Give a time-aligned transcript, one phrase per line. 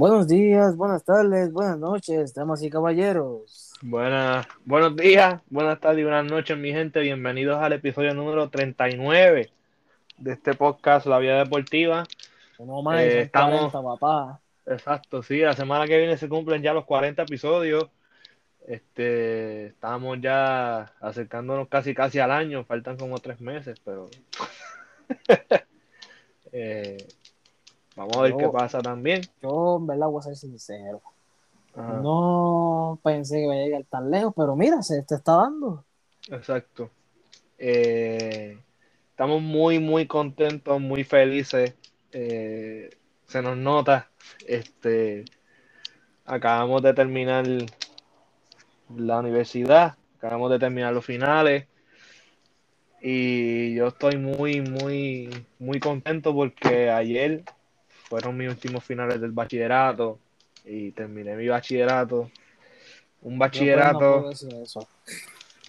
[0.00, 3.74] Buenos días, buenas tardes, buenas noches, damas y caballeros.
[3.82, 7.00] Buenas, buenos días, buenas tardes y buenas noches, mi gente.
[7.00, 9.50] Bienvenidos al episodio número 39
[10.16, 12.04] de este podcast La Vida Deportiva.
[12.58, 14.40] No más, Eh, estamos- 40, papá.
[14.64, 17.90] Exacto, sí, la semana que viene se cumplen ya los 40 episodios.
[18.66, 24.08] Este, estamos ya acercándonos casi casi al año, faltan como tres meses, pero
[26.52, 27.06] eh,
[28.00, 29.22] vamos a ver Yo- qué pasa también.
[29.42, 31.00] Yo, en verdad, voy a ser sincero.
[31.74, 35.84] Ajá, No pensé que iba a llegar tan lejos, pero mira, se te está dando.
[36.28, 36.90] Exacto.
[37.58, 38.58] Eh,
[39.10, 41.74] estamos muy, muy contentos, muy felices.
[42.12, 42.90] Eh,
[43.26, 44.10] se nos nota.
[44.46, 45.24] Este,
[46.24, 47.46] acabamos de terminar
[48.96, 51.66] la universidad, acabamos de terminar los finales.
[53.02, 57.44] Y yo estoy muy, muy, muy contento porque ayer
[58.10, 60.18] fueron mis últimos finales del bachillerato
[60.64, 62.28] y terminé mi bachillerato.
[63.22, 64.88] Un bachillerato no eso.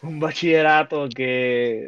[0.01, 1.85] un bachillerato que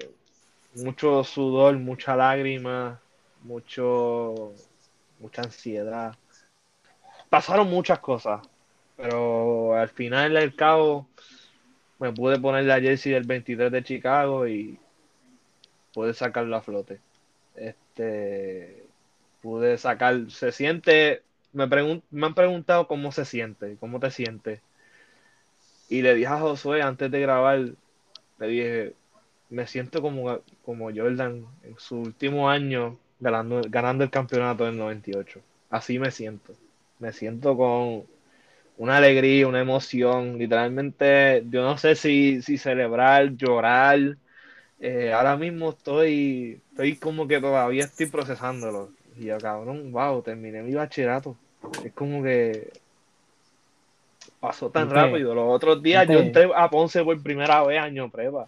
[0.76, 3.02] mucho sudor, mucha lágrima,
[3.42, 4.54] mucho,
[5.20, 6.16] mucha ansiedad.
[7.31, 8.48] Pasaron muchas cosas,
[8.96, 11.08] pero al final del cabo
[11.98, 14.78] me pude poner la jersey del 23 de Chicago y
[15.96, 17.00] pude sacarlo a flote.
[17.56, 18.83] Este,
[19.44, 24.62] pude sacar, se siente, me pregun- me han preguntado cómo se siente, cómo te sientes.
[25.90, 27.60] Y le dije a Josué antes de grabar,
[28.40, 28.94] le dije,
[29.50, 35.42] me siento como, como Jordan en su último año ganando, ganando el campeonato del 98.
[35.70, 36.54] Así me siento.
[37.00, 38.06] Me siento con
[38.78, 40.38] una alegría, una emoción.
[40.40, 44.18] Literalmente, yo no sé si, si celebrar, llorar.
[44.80, 48.92] Eh, ahora mismo estoy, estoy como que todavía estoy procesándolo.
[49.24, 51.38] Y yo, cabrón, wow, terminé mi bachillerato.
[51.86, 52.74] Es como que
[54.42, 55.34] pasó tan rápido.
[55.34, 58.47] Los otros días yo entré a Ponce por primera vez, año prepa.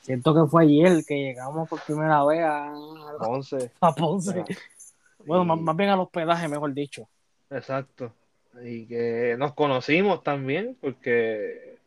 [0.00, 2.72] Siento que fue ayer que llegamos por primera vez a,
[3.20, 3.70] Ponce.
[3.80, 4.44] a Ponce.
[5.24, 7.08] Bueno, Y- más, más bien al hospedaje, mejor dicho.
[7.50, 8.12] Exacto.
[8.64, 11.78] Y que nos conocimos también, porque,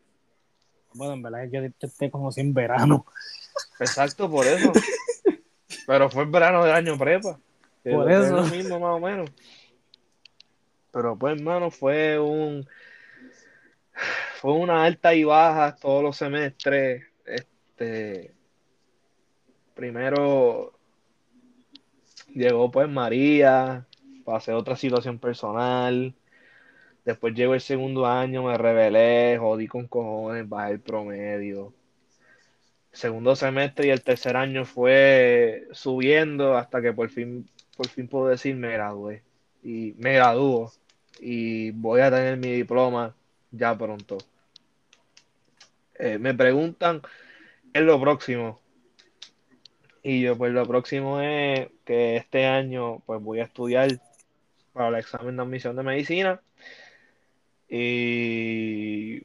[0.94, 3.06] Bueno, en verdad, yo te, te conocí en verano.
[3.82, 4.72] exacto, por eso.
[5.88, 7.38] Pero fue el verano del año prepa.
[7.92, 8.36] Por es eso.
[8.36, 9.32] lo mismo, más o menos.
[10.92, 12.68] Pero pues, hermano, fue un.
[14.36, 17.06] Fue una alta y baja todos los semestres.
[17.26, 18.34] Este.
[19.76, 20.74] Primero
[22.34, 23.86] llegó pues María,
[24.24, 26.14] pasé otra situación personal.
[27.06, 31.74] Después llegó el segundo año, me rebelé, jodí con cojones, bajé el promedio.
[32.92, 38.28] Segundo semestre y el tercer año fue subiendo hasta que por fin, por fin puedo
[38.28, 39.24] decir me gradué.
[39.64, 40.74] Y me gradúo.
[41.22, 43.16] Y voy a tener mi diploma
[43.52, 44.18] ya pronto.
[45.98, 47.02] Eh, me preguntan
[47.72, 48.60] qué es lo próximo.
[50.04, 53.90] Y yo, pues lo próximo es que este año pues voy a estudiar
[54.74, 56.42] para el examen de admisión de medicina.
[57.70, 59.24] Y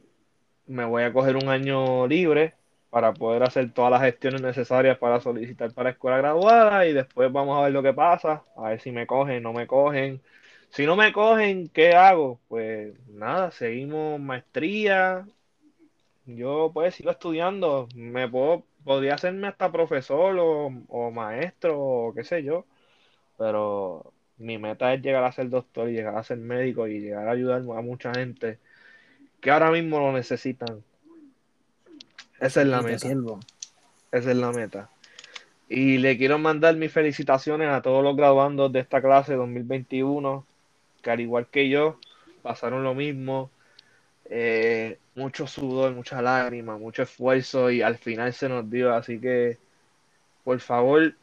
[0.65, 2.53] me voy a coger un año libre
[2.95, 7.57] para poder hacer todas las gestiones necesarias para solicitar para escuela graduada y después vamos
[7.59, 10.21] a ver lo que pasa, a ver si me cogen, no me cogen.
[10.69, 12.39] Si no me cogen, ¿qué hago?
[12.47, 15.27] Pues nada, seguimos maestría.
[16.25, 22.23] Yo pues sigo estudiando, me puedo, podría hacerme hasta profesor o, o maestro o qué
[22.23, 22.65] sé yo,
[23.37, 27.27] pero mi meta es llegar a ser doctor y llegar a ser médico y llegar
[27.27, 28.59] a ayudar a mucha gente
[29.41, 30.83] que ahora mismo lo necesitan.
[32.39, 33.07] Esa es la meta.
[34.11, 34.89] Esa es la meta.
[35.67, 40.45] Y le quiero mandar mis felicitaciones a todos los graduandos de esta clase 2021,
[41.01, 41.99] que al igual que yo,
[42.41, 43.49] pasaron lo mismo.
[44.25, 48.93] Eh, mucho sudor, mucha lágrima, mucho esfuerzo y al final se nos dio.
[48.93, 49.57] Así que,
[50.43, 51.13] por favor,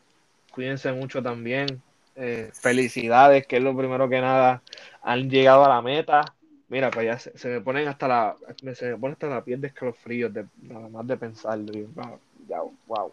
[0.51, 1.83] cuídense mucho también.
[2.17, 4.63] Eh, felicidades, que es lo primero que nada.
[5.03, 6.25] Han llegado a la meta.
[6.72, 8.36] Mira, pues ya se, se me ponen hasta la,
[8.72, 10.33] se me pone hasta la piel de escalofríos
[10.63, 11.71] nada más de pensarlo.
[11.95, 13.13] Wow, ya, wow.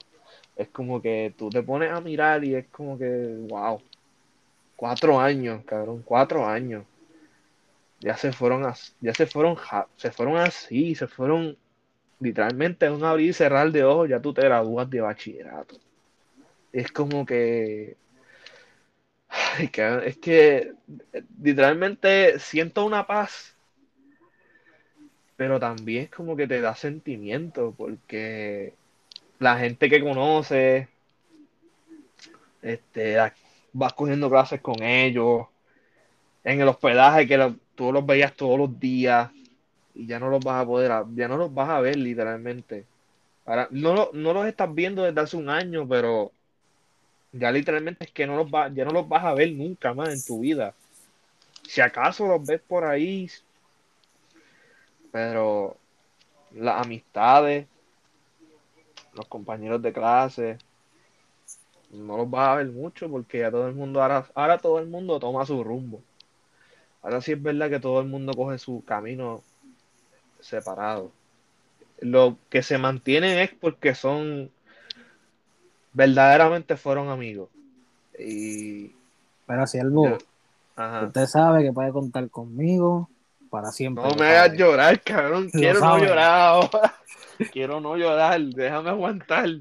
[0.56, 3.82] Es como que tú te pones a mirar y es como que, wow.
[4.78, 6.86] Cuatro años, cabrón, cuatro años.
[8.00, 8.64] Ya se fueron,
[9.02, 9.58] ya se fueron,
[9.98, 11.58] se fueron así, se fueron
[12.22, 15.76] literalmente en un abrir y cerrar de ojos, ya tú te gradúas de bachillerato.
[16.72, 17.98] Es como que,
[19.30, 20.74] ay, cabrón, es que
[21.14, 23.56] eh, literalmente siento una paz,
[25.36, 28.74] pero también es como que te da sentimiento, porque
[29.40, 30.90] la gente que conoces,
[32.62, 33.18] este,
[33.74, 35.48] vas cogiendo clases con ellos,
[36.44, 39.32] en el hospedaje que lo- tú los veías todos los días
[39.96, 42.88] y ya no los vas a poder, ya no los vas a ver literalmente.
[43.46, 46.34] Ahora, no, no los estás viendo desde hace un año, pero
[47.32, 50.10] ya literalmente es que no los va, ya no los vas a ver nunca más
[50.10, 50.74] en tu vida.
[51.68, 53.30] Si acaso los ves por ahí,
[55.12, 55.78] pero
[56.52, 57.68] las amistades,
[59.14, 60.58] los compañeros de clase,
[61.92, 64.88] no los vas a ver mucho porque ya todo el mundo, ahora, ahora todo el
[64.88, 66.02] mundo toma su rumbo.
[67.02, 69.42] Ahora sí es verdad que todo el mundo coge su camino
[70.40, 71.12] separado.
[72.00, 74.52] Lo que se mantienen es porque son,
[75.94, 77.50] verdaderamente fueron amigos.
[78.18, 78.94] Y,
[79.48, 80.18] Pero si algo,
[80.76, 81.06] ajá.
[81.06, 83.10] usted sabe que puede contar conmigo
[83.50, 84.04] para siempre.
[84.04, 85.50] No me hagas llorar, cabrón.
[85.50, 86.96] Quiero no llorar ahora.
[87.52, 88.42] Quiero no llorar.
[88.42, 89.50] Déjame aguantar.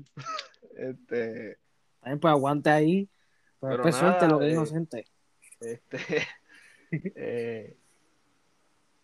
[0.79, 1.59] Este,
[2.01, 3.09] También pues aguante ahí,
[3.61, 5.05] pero, Pero nada, suelte lo que es eh, inocente.
[5.59, 5.99] este,
[7.17, 7.77] eh,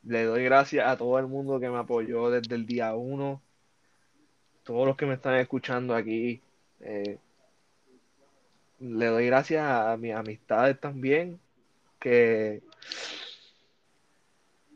[0.04, 3.42] le doy gracias a todo el mundo que me apoyó desde el día uno.
[4.62, 6.43] Todos los que me están escuchando aquí.
[6.80, 7.18] Eh,
[8.80, 11.40] le doy gracias a mis amistades también.
[12.00, 12.62] Que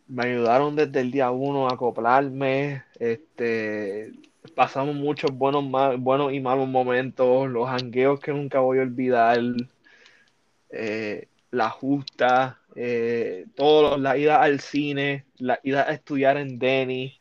[0.09, 2.85] me ayudaron desde el día uno a acoplarme.
[2.99, 4.13] Este,
[4.55, 9.39] pasamos muchos buenos, ma- buenos y malos momentos, los jangueos que nunca voy a olvidar,
[10.71, 17.19] eh, la justa, eh, todas las idas al cine, las idas a estudiar en Denny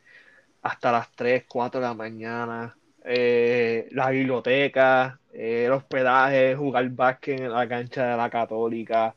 [0.62, 2.77] hasta las 3, 4 de la mañana,
[3.10, 9.14] eh, la biblioteca, eh, el hospedaje, jugar básquet en la cancha de la Católica.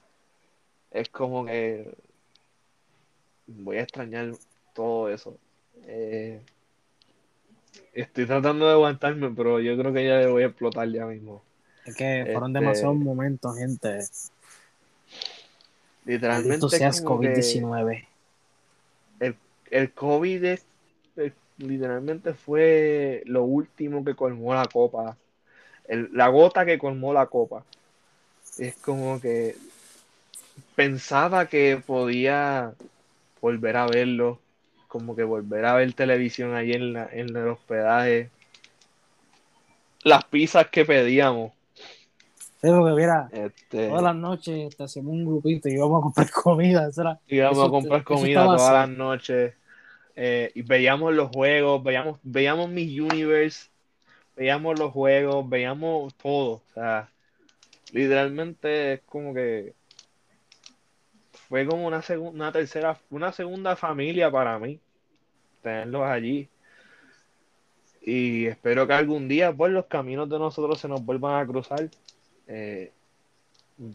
[0.89, 1.93] Es como que
[3.47, 4.31] voy a extrañar
[4.73, 5.37] todo eso.
[5.83, 6.41] Eh,
[7.93, 11.43] estoy tratando de aguantarme, pero yo creo que ya le voy a explotar ya mismo.
[11.85, 13.99] Es que fueron este- demasiados momentos, gente.
[16.05, 18.07] Literalmente Maldito seas como que COVID-19.
[19.69, 20.65] el COVID es- es-
[21.61, 25.17] literalmente fue lo último que colmó la copa.
[25.87, 27.65] El- la gota que colmó la copa.
[28.57, 29.55] Es como que
[30.75, 32.73] pensaba que podía
[33.41, 34.39] volver a verlo,
[34.87, 38.29] como que volver a ver televisión ahí en, la, en el hospedaje.
[40.03, 41.53] Las pizzas que pedíamos.
[42.61, 46.31] Sí, porque mira, Este, todas las noches te hacíamos un grupito y íbamos a comprar
[46.43, 46.89] comida.
[46.95, 49.53] Era, íbamos eso- a comprar comida todas las noches.
[50.23, 53.69] Eh, y veíamos los juegos, veíamos, veíamos Miss Universe,
[54.35, 56.51] veíamos los juegos, veíamos todo.
[56.57, 57.09] O sea,
[57.91, 59.73] literalmente es como que
[61.49, 64.79] fue como una segunda, una tercera, una segunda familia para mí,
[65.63, 66.47] tenerlos allí.
[68.03, 71.89] Y espero que algún día, pues, los caminos de nosotros se nos vuelvan a cruzar.
[72.45, 72.91] Eh,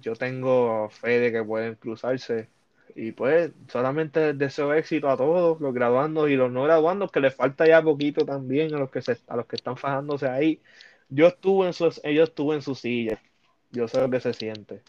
[0.01, 2.49] yo tengo fe de que pueden cruzarse.
[2.95, 7.35] Y pues, solamente deseo éxito a todos, los graduandos y los no graduandos, que les
[7.35, 10.61] falta ya poquito también a los que se, a los que están fajándose ahí.
[11.09, 13.21] Yo estuve en su, yo estuve en su silla.
[13.71, 14.83] Yo sé lo que se siente.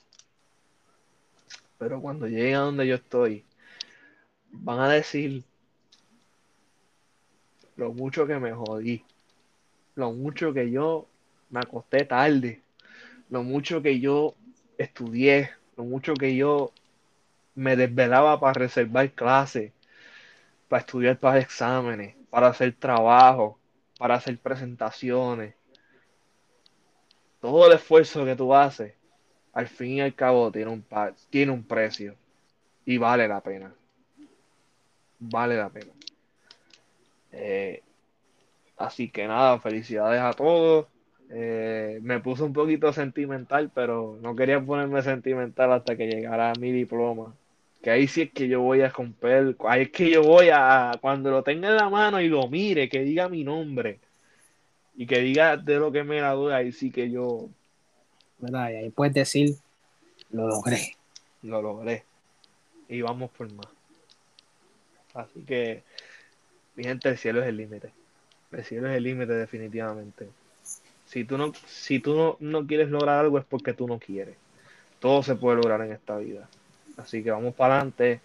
[1.78, 3.46] Pero cuando lleguen a donde yo estoy,
[4.52, 5.44] van a decir
[7.76, 9.04] lo mucho que me jodí,
[9.96, 11.08] lo mucho que yo
[11.50, 12.62] me acosté tarde,
[13.30, 14.36] lo mucho que yo
[14.78, 16.72] estudié, lo mucho que yo
[17.58, 19.74] me desvelaba para reservar clases,
[20.70, 23.60] para estudiar para exámenes, para hacer trabajo,
[23.98, 25.56] para hacer presentaciones.
[27.42, 28.94] Todo el esfuerzo que tú haces,
[29.54, 30.86] al fin y al cabo tiene un,
[31.32, 32.16] tiene un precio
[32.86, 33.74] y vale la pena.
[35.20, 35.94] Vale la pena.
[37.32, 37.82] Eh,
[38.78, 40.86] así que nada, felicidades a todos.
[41.32, 46.72] Eh, me puse un poquito sentimental, pero no quería ponerme sentimental hasta que llegara mi
[46.72, 47.34] diploma.
[47.82, 50.92] Que ahí sí es que yo voy a romper, ahí es que yo voy a,
[51.00, 54.00] cuando lo tenga en la mano y lo mire, que diga mi nombre
[54.96, 57.50] y que diga de lo que me gradué, ahí sí que yo
[58.40, 58.72] ¿verdad?
[58.72, 59.56] Y ahí puedes decir,
[60.32, 60.96] lo logré.
[61.44, 62.04] lo logré.
[62.90, 63.68] Y vamos por más.
[65.14, 65.84] Así que,
[66.76, 67.92] mi gente, el cielo es el límite.
[68.52, 70.30] El cielo es el límite definitivamente.
[71.06, 74.36] Si tú no, si tú no, no quieres lograr algo es porque tú no quieres.
[75.00, 76.50] Todo se puede lograr en esta vida.
[76.98, 78.22] Así que vamos para adelante.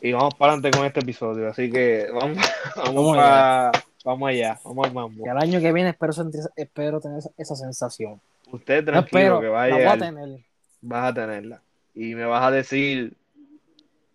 [0.00, 1.48] Y vamos para adelante con este episodio.
[1.48, 2.38] Así que vamos,
[2.76, 3.72] vamos, pa-
[4.04, 4.58] vamos allá.
[4.64, 5.24] Vamos al mambo.
[5.24, 8.20] Que el año que viene espero, sentir, espero tener esa, sensación.
[8.50, 9.98] Usted tranquilo espero, que va a la voy a llegar.
[9.98, 10.40] tener.
[10.82, 11.62] vas a tenerla.
[11.94, 13.16] Y me vas a decir,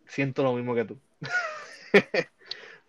[0.08, 0.98] siento lo mismo que tú.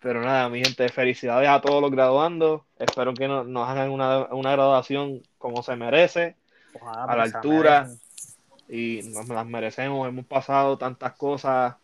[0.01, 2.61] Pero nada, mi gente, felicidades a todos los graduandos.
[2.77, 6.35] Espero que no- nos hagan una, una graduación como se merece
[6.73, 7.89] Ojalá, A la porque se altura.
[8.69, 10.07] Y nos las merecemos.
[10.07, 11.75] Hemos pasado tantas cosas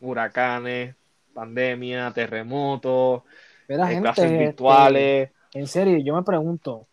[0.00, 0.94] huracanes,
[1.32, 3.22] pandemia, terremotos,
[3.68, 5.30] eh, gente, clases este, virtuales.
[5.54, 6.86] en serio, yo me pregunto,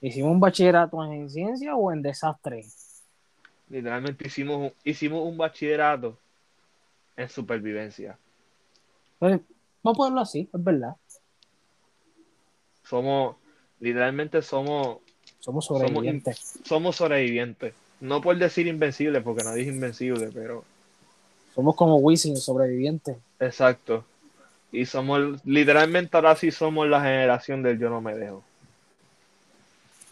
[0.00, 2.64] ¿hicimos un bachillerato en ciencia o en desastre?
[3.68, 6.18] Literalmente hicimos, un- hicimos un bachillerato
[7.16, 8.18] en supervivencia.
[9.18, 9.40] Pues,
[9.82, 10.96] vamos a ponerlo así, es verdad.
[12.84, 13.36] Somos,
[13.80, 14.98] literalmente somos,
[15.38, 16.60] Somos Somos sobrevivientes.
[16.64, 17.74] somos sobrevivientes.
[18.02, 20.64] No por decir invencibles, porque nadie es invencible, pero
[21.54, 23.16] Somos como Wisin, sobrevivientes.
[23.38, 24.04] exacto.
[24.72, 28.42] Y somos, literalmente ahora sí somos la generación del yo no me dejo.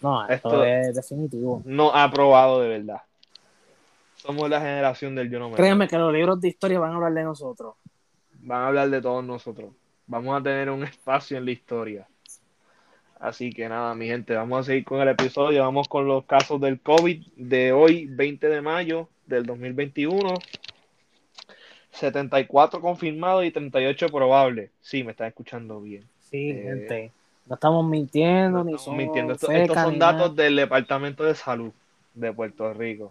[0.00, 1.62] No, esto, Esto- es definitivo.
[1.64, 3.02] No aprobado de verdad.
[4.16, 5.62] Somos la generación del yo no me dejo.
[5.62, 7.74] Créeme que los libros de historia van a hablar de nosotros.
[8.42, 9.72] Van a hablar de todos nosotros.
[10.06, 12.06] Vamos a tener un espacio en la historia.
[13.20, 15.60] Así que nada, mi gente, vamos a seguir con el episodio.
[15.62, 20.34] Vamos con los casos del COVID de hoy, 20 de mayo del 2021.
[21.92, 24.70] 74 confirmados y 38 probables.
[24.80, 26.04] Sí, me están escuchando bien.
[26.30, 27.12] Sí, Eh, gente.
[27.46, 29.32] No estamos mintiendo, No ni estamos mintiendo.
[29.34, 31.72] Esto- estos son datos del Departamento de Salud
[32.14, 33.10] de Puerto Rico.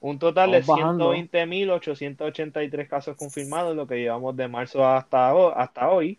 [0.00, 1.12] Un total de Vamos bajando.
[1.14, 6.18] 120.883 casos confirmados, lo que llevamos de marzo hasta, hasta hoy.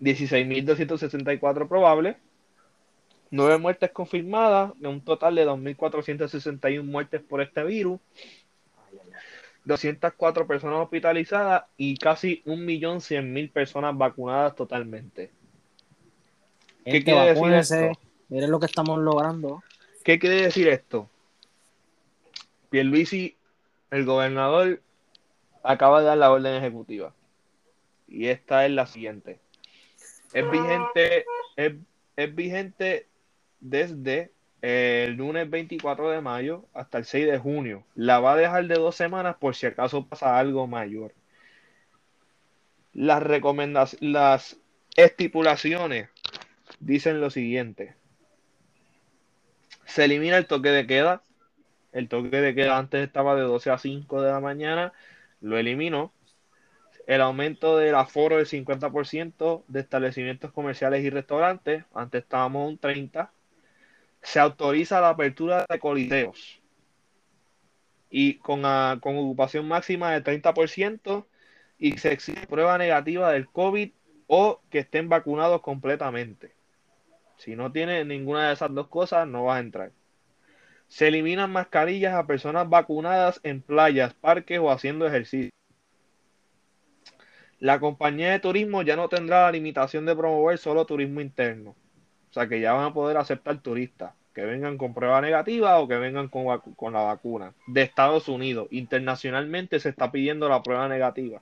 [0.00, 2.16] 16.264 probables.
[3.30, 8.00] 9 muertes confirmadas, de un total de 2.461 muertes por este virus.
[9.64, 15.32] 204 personas hospitalizadas y casi 1.100.000 personas vacunadas totalmente.
[16.84, 18.00] ¿Qué quiere decir esto?
[18.28, 19.62] Miren lo que estamos logrando.
[20.04, 21.10] ¿Qué quiere decir esto?
[22.70, 23.36] Pierluisi,
[23.90, 24.80] el gobernador,
[25.64, 27.12] acaba de dar la orden ejecutiva.
[28.06, 29.40] Y esta es la siguiente.
[30.36, 31.24] Es vigente,
[31.56, 31.72] es,
[32.14, 33.06] es vigente
[33.58, 37.84] desde el lunes 24 de mayo hasta el 6 de junio.
[37.94, 41.14] La va a dejar de dos semanas por si acaso pasa algo mayor.
[42.92, 44.56] Las recomendaciones, las
[44.96, 46.10] estipulaciones
[46.80, 47.94] dicen lo siguiente.
[49.86, 51.22] Se elimina el toque de queda.
[51.92, 54.92] El toque de queda antes estaba de 12 a 5 de la mañana.
[55.40, 56.12] Lo eliminó.
[57.06, 61.84] El aumento del aforo del 50% de establecimientos comerciales y restaurantes.
[61.94, 63.30] Antes estábamos un 30%.
[64.22, 66.60] Se autoriza la apertura de coliseos.
[68.10, 71.26] Y con, ah, con ocupación máxima del 30%.
[71.78, 73.92] Y se exige prueba negativa del COVID
[74.26, 76.52] o que estén vacunados completamente.
[77.36, 79.92] Si no tienes ninguna de esas dos cosas, no vas a entrar.
[80.88, 85.50] Se eliminan mascarillas a personas vacunadas en playas, parques o haciendo ejercicio.
[87.58, 91.70] La compañía de turismo ya no tendrá la limitación de promover solo turismo interno.
[92.30, 95.88] O sea que ya van a poder aceptar turistas que vengan con prueba negativa o
[95.88, 97.54] que vengan con, la vacuna.
[97.66, 101.40] De Estados Unidos, internacionalmente se está pidiendo la prueba negativa.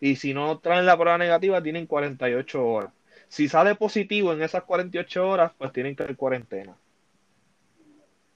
[0.00, 2.90] Y si no traen la prueba negativa, tienen 48 horas.
[3.28, 6.74] Si sale positivo en esas 48 horas, pues tienen que ir cuarentena.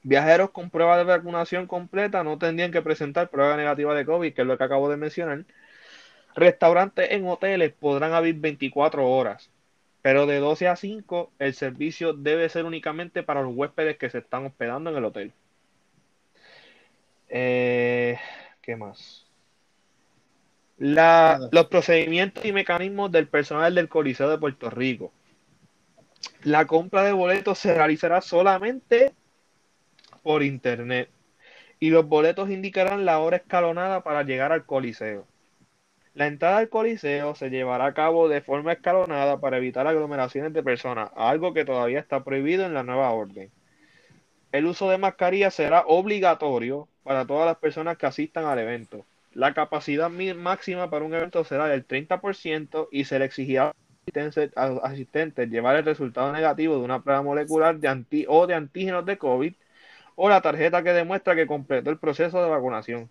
[0.05, 4.43] Viajeros con prueba de vacunación completa no tendrían que presentar prueba negativa de COVID, que
[4.43, 5.45] es lo que acabo de mencionar.
[6.35, 9.51] Restaurantes en hoteles podrán abrir 24 horas,
[10.03, 14.19] pero de 12 a 5 el servicio debe ser únicamente para los huéspedes que se
[14.19, 15.33] están hospedando en el hotel.
[17.29, 18.19] Eh,
[18.63, 19.27] ¿Qué más?
[20.79, 25.13] La- los procedimientos y mecanismos del personal del Coliseo de Puerto Rico.
[26.43, 29.13] La compra de boletos se realizará solamente
[30.23, 31.11] por internet
[31.79, 35.27] y los boletos indicarán la hora escalonada para llegar al Coliseo.
[36.15, 40.63] La entrada al Coliseo se llevará a cabo de forma escalonada para evitar aglomeraciones de
[40.63, 43.51] personas, algo que todavía está prohibido en la nueva orden.
[44.51, 49.07] El uso de mascarilla será obligatorio para todas las personas que asistan al evento.
[49.33, 53.73] La capacidad máxima para un evento será del 30% y se le exigirá
[54.57, 58.55] a los asistentes llevar el resultado negativo de una prueba molecular de anti o de
[58.55, 59.55] antígenos de COVID
[60.17, 63.09] o la tarjeta que demuestra que completó el proceso de vacunación.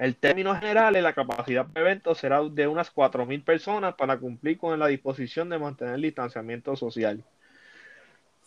[0.00, 4.56] El término general de la capacidad de evento será de unas 4.000 personas para cumplir
[4.56, 7.22] con la disposición de mantener el distanciamiento social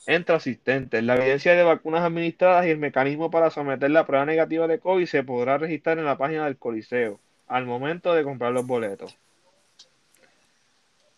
[0.07, 1.03] entre asistentes.
[1.03, 5.05] La evidencia de vacunas administradas y el mecanismo para someter la prueba negativa de COVID
[5.05, 9.15] se podrá registrar en la página del Coliseo al momento de comprar los boletos.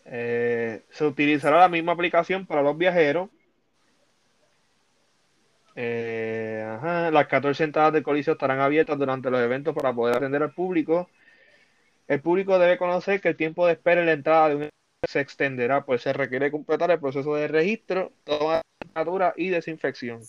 [0.04, 3.30] Eh, se utilizará la misma aplicación para los viajeros.
[5.76, 10.42] Eh, ajá, Las 14 entradas del Coliseo estarán abiertas durante los eventos para poder atender
[10.42, 11.08] al público.
[12.08, 14.76] El público debe conocer que el tiempo de espera en la entrada de un evento
[15.08, 20.22] se extenderá, pues se requiere completar el proceso de registro, toma temperatura y desinfección.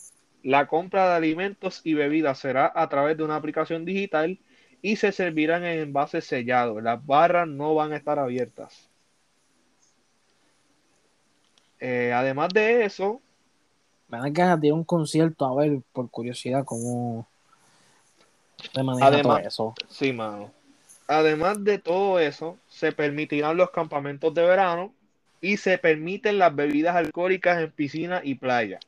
[0.44, 4.40] La compra de alimentos y bebidas será a través de una aplicación digital
[4.82, 6.84] y se servirán en envases sellados.
[6.84, 8.90] Las barras no van a estar abiertas.
[11.80, 13.22] Eh, además de eso,
[14.08, 17.28] me dan ganas de ir a un concierto a ver, por curiosidad, cómo
[18.74, 19.74] se maneja todo eso.
[19.90, 20.52] Sí, mano.
[21.08, 24.94] Además de todo eso, se permitirán los campamentos de verano
[25.40, 28.80] y se permiten las bebidas alcohólicas en piscina y playa.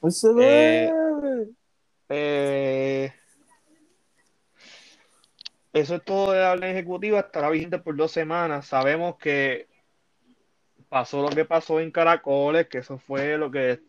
[0.00, 0.92] Pues se ve.
[2.08, 3.12] Eh,
[5.72, 7.20] eso es todo de la orden ejecutiva.
[7.20, 8.66] Estará vigente por dos semanas.
[8.66, 9.66] Sabemos que
[10.88, 13.80] pasó lo que pasó en Caracoles, que eso fue lo que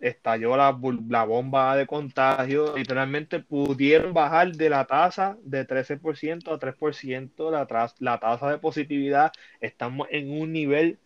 [0.00, 2.76] estalló la, bomba de contagio.
[2.76, 9.32] Literalmente pudieron bajar de la tasa de 13% a 3% la, la tasa de positividad.
[9.60, 10.98] Estamos en un nivel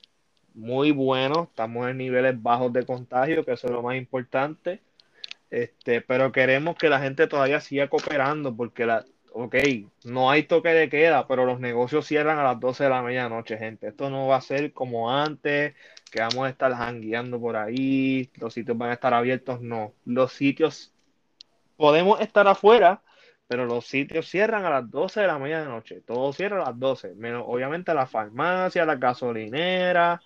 [0.55, 4.81] muy bueno, estamos en niveles bajos de contagio, que eso es lo más importante.
[5.51, 9.57] Este, pero queremos que la gente todavía siga cooperando porque la, ok,
[10.05, 13.59] no hay toque de queda, pero los negocios cierran a las 12 de la medianoche,
[13.59, 13.89] gente.
[13.89, 15.75] Esto no va a ser como antes,
[16.11, 19.95] que vamos a estar jangueando por ahí, los sitios van a estar abiertos, no.
[20.05, 20.93] Los sitios,
[21.77, 23.03] podemos estar afuera,
[23.49, 26.01] pero los sitios cierran a las 12 de la medianoche.
[26.03, 30.23] Todo cierra a las 12, menos obviamente la farmacia, la gasolinera.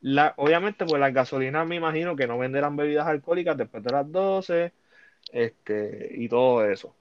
[0.00, 4.10] La, obviamente, pues las gasolinas me imagino que no venderán bebidas alcohólicas después de las
[4.10, 4.72] 12
[5.32, 6.96] este, y todo eso.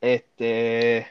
[0.00, 1.06] Este,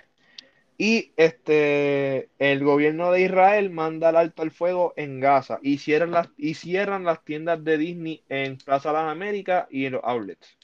[0.77, 6.11] y este, el gobierno de Israel manda el alto al fuego en Gaza y cierran
[6.11, 10.57] las, y cierran las tiendas de Disney en Plaza Las Américas y en los outlets.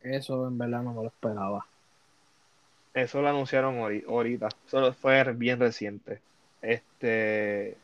[0.00, 1.66] Eso en verdad no me lo esperaba.
[2.94, 4.48] Eso lo anunciaron ahorita.
[4.66, 6.20] Eso fue bien reciente.
[6.60, 7.76] Este.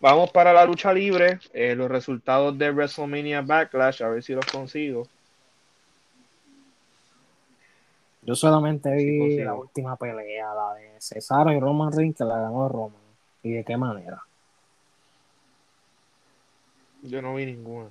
[0.00, 1.38] Vamos para la lucha libre.
[1.52, 5.08] Eh, los resultados de WrestleMania Backlash, a ver si los consigo.
[8.24, 12.68] Yo solamente vi la última pelea, la de Cesaro y Roman Reigns, que la ganó
[12.68, 13.02] Roman.
[13.42, 14.22] ¿Y de qué manera?
[17.02, 17.90] Yo no vi ninguna.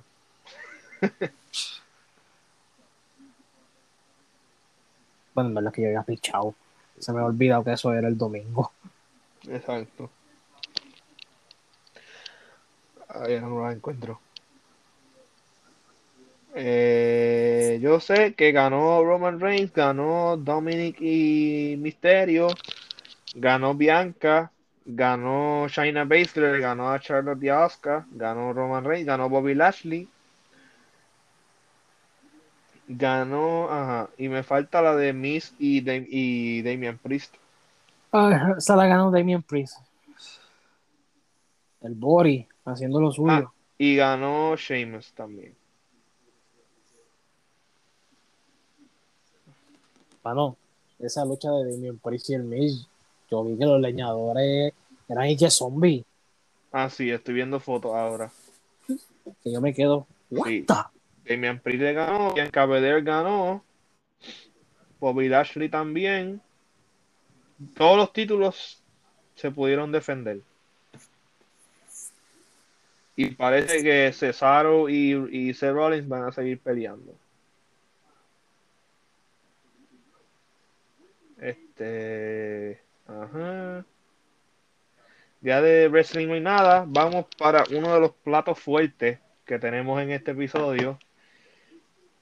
[5.34, 6.54] bueno, en verdad es que yo había pichado.
[6.98, 8.72] Se me ha olvidado que eso era el domingo.
[9.46, 10.10] Exacto.
[13.08, 14.18] Ahí no la encuentro.
[16.56, 22.46] Eh, yo sé que ganó Roman Reigns, ganó Dominic y Misterio,
[23.34, 24.52] ganó Bianca,
[24.84, 30.08] ganó China Baszler, ganó a Charlotte y Oscar, ganó Roman Reigns, ganó Bobby Lashley,
[32.86, 37.34] ganó, ajá, y me falta la de Miss y, y Damian Priest.
[38.12, 39.78] Ah, esa la ganó Damian Priest.
[41.80, 43.32] El Bori, haciendo lo suyo.
[43.32, 45.52] Ah, y ganó Sheamus también.
[50.24, 50.56] Mano,
[50.98, 52.86] esa lucha de Damien Priest y el Miz,
[53.30, 54.72] yo vi que los leñadores
[55.06, 56.04] eran y que zombies.
[56.72, 58.32] Ah, sí, estoy viendo fotos ahora.
[59.42, 60.06] Que yo me quedo.
[60.44, 60.64] Sí.
[61.28, 63.62] Damian Priest le ganó, Bianca Belair ganó,
[64.98, 66.40] Bobby Lashley también.
[67.76, 68.82] Todos los títulos
[69.36, 70.40] se pudieron defender.
[73.16, 77.14] Y parece que Cesaro y, y Seth Rollins van a seguir peleando.
[81.74, 82.80] Este.
[83.06, 83.84] Ajá.
[85.40, 86.84] Ya de wrestling no hay nada.
[86.86, 90.98] Vamos para uno de los platos fuertes que tenemos en este episodio.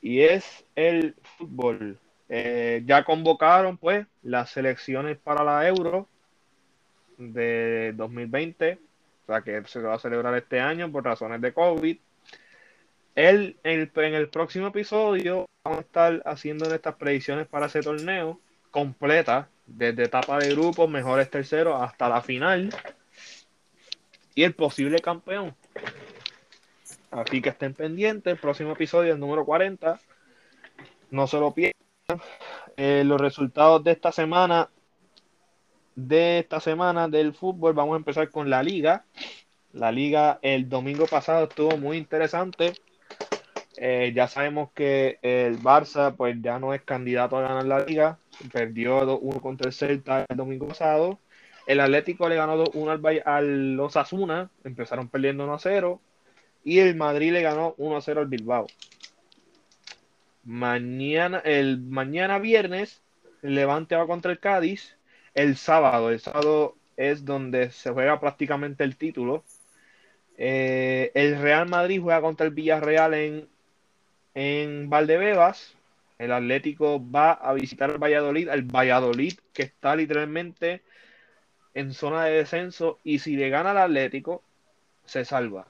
[0.00, 1.98] Y es el fútbol.
[2.28, 6.08] Eh, ya convocaron pues las selecciones para la Euro
[7.18, 8.78] de 2020.
[9.24, 11.98] O sea que se va a celebrar este año por razones de COVID.
[13.14, 18.40] El, en el próximo episodio vamos a estar haciendo estas predicciones para ese torneo
[18.72, 22.74] completa, desde etapa de grupos, mejores terceros hasta la final
[24.34, 25.54] y el posible campeón.
[27.12, 30.00] Así que estén pendientes, el próximo episodio, el número 40.
[31.10, 31.76] No se lo pierdan.
[32.76, 34.70] Eh, los resultados de esta semana,
[35.94, 39.04] de esta semana del fútbol, vamos a empezar con la liga.
[39.74, 42.72] La liga el domingo pasado estuvo muy interesante.
[43.76, 48.18] Eh, ya sabemos que el Barça pues ya no es candidato a ganar la liga
[48.50, 51.18] perdió 1 contra el Celta el domingo pasado.
[51.66, 56.00] El Atlético le ganó 1 al, al Osasuna, empezaron perdiendo 1 a 0.
[56.64, 58.66] Y el Madrid le ganó 1 a 0 al Bilbao.
[60.44, 63.00] Mañana, el mañana viernes,
[63.42, 64.96] el Levante va contra el Cádiz.
[65.34, 69.44] El sábado, el sábado es donde se juega prácticamente el título.
[70.36, 73.48] Eh, el Real Madrid juega contra el Villarreal en,
[74.34, 75.74] en Valdebebas
[76.18, 80.82] El Atlético va a visitar el Valladolid, el Valladolid que está literalmente
[81.74, 84.42] en zona de descenso y si le gana el Atlético,
[85.04, 85.66] se salva.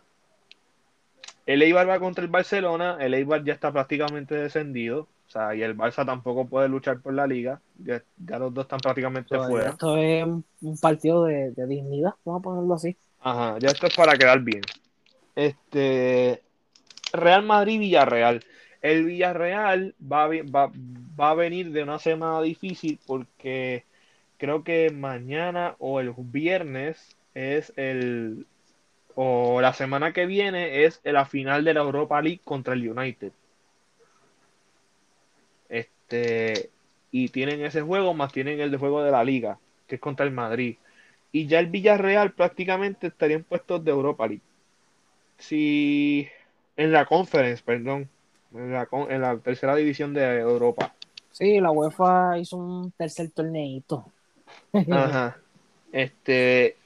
[1.46, 5.62] El Eibar va contra el Barcelona, el Eibar ya está prácticamente descendido, o sea, y
[5.62, 8.02] el Barça tampoco puede luchar por la liga, ya,
[8.38, 9.70] los dos están prácticamente fuera.
[9.70, 12.96] Esto es un partido de, de, dignidad, vamos a ponerlo así.
[13.20, 14.62] Ajá, ya esto es para quedar bien.
[15.34, 16.42] Este
[17.12, 18.44] Real Madrid-Villarreal.
[18.82, 20.72] El Villarreal va, va,
[21.20, 23.84] va a venir de una semana difícil porque
[24.38, 28.46] creo que mañana o el viernes es el
[29.14, 33.32] o la semana que viene es la final de la Europa League contra el United.
[35.68, 36.70] Este
[37.10, 40.26] y tienen ese juego más tienen el de juego de la liga, que es contra
[40.26, 40.76] el Madrid.
[41.32, 44.42] Y ya el Villarreal prácticamente estaría en puestos de Europa League.
[45.38, 46.28] Si
[46.76, 48.08] en la conference, perdón,
[48.54, 50.94] en la, en la tercera división de Europa.
[51.30, 54.06] Sí, la UEFA hizo un tercer torneito.
[54.72, 55.38] Ajá.
[55.92, 56.76] Este,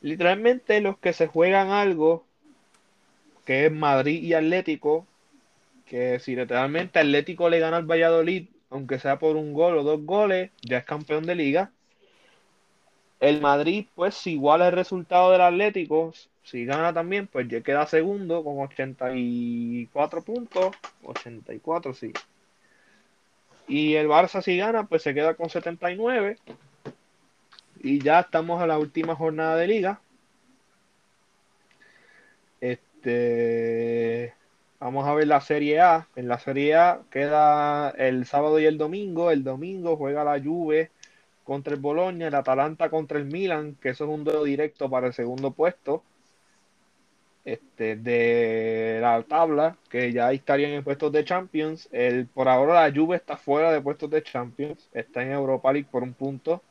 [0.00, 2.24] literalmente los que se juegan algo,
[3.44, 5.06] que es Madrid y Atlético,
[5.86, 10.04] que si literalmente Atlético le gana al Valladolid, aunque sea por un gol o dos
[10.04, 11.72] goles, ya es campeón de liga.
[13.18, 17.86] El Madrid, pues, si igual el resultado del Atlético, si gana también, pues ya queda
[17.86, 20.74] segundo con 84 puntos.
[21.04, 22.12] 84, sí.
[23.68, 26.38] Y el Barça, si gana, pues se queda con 79.
[27.82, 30.00] Y ya estamos a la última jornada de liga.
[32.60, 34.34] Este.
[34.80, 36.08] Vamos a ver la Serie A.
[36.16, 39.30] En la Serie A queda el sábado y el domingo.
[39.30, 40.90] El domingo juega la Juve
[41.44, 45.06] contra el Boloña, el Atalanta contra el Milan, que eso es un duelo directo para
[45.08, 46.02] el segundo puesto
[47.44, 51.88] este, de la tabla, que ya estarían en puestos de Champions.
[51.92, 55.88] El, por ahora la Juve está fuera de puestos de Champions, está en Europa League
[55.90, 56.62] por un punto.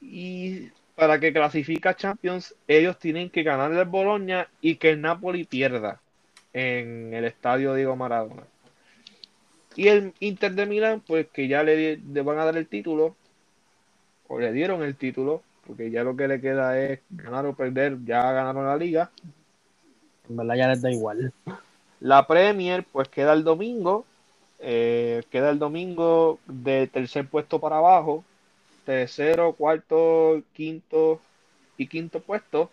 [0.00, 5.44] Y para que clasifica Champions, ellos tienen que ganarle al Bologna y que el Napoli
[5.44, 6.00] pierda
[6.52, 8.44] en el estadio Diego Maradona.
[9.76, 13.16] Y el Inter de Milán, pues que ya le, le, van a dar el título,
[14.28, 17.98] o le dieron el título, porque ya lo que le queda es ganar o perder,
[18.04, 19.10] ya ganaron la liga.
[20.28, 21.32] En verdad ya les da igual.
[22.00, 24.04] La Premier, pues queda el domingo,
[24.58, 28.24] eh, queda el domingo de tercer puesto para abajo,
[28.84, 31.20] tercero, cuarto, quinto
[31.76, 32.70] y quinto puesto.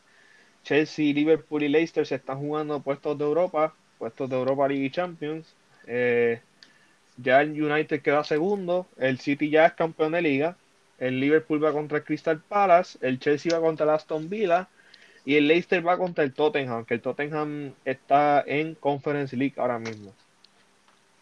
[0.63, 4.91] Chelsea, Liverpool y Leicester se están jugando puestos de Europa, puestos de Europa League y
[4.91, 5.53] Champions.
[5.87, 6.39] Eh,
[7.17, 10.55] ya el United queda segundo, el City ya es campeón de liga,
[10.99, 14.67] el Liverpool va contra el Crystal Palace, el Chelsea va contra el Aston Villa
[15.25, 19.79] y el Leicester va contra el Tottenham, que el Tottenham está en Conference League ahora
[19.79, 20.13] mismo.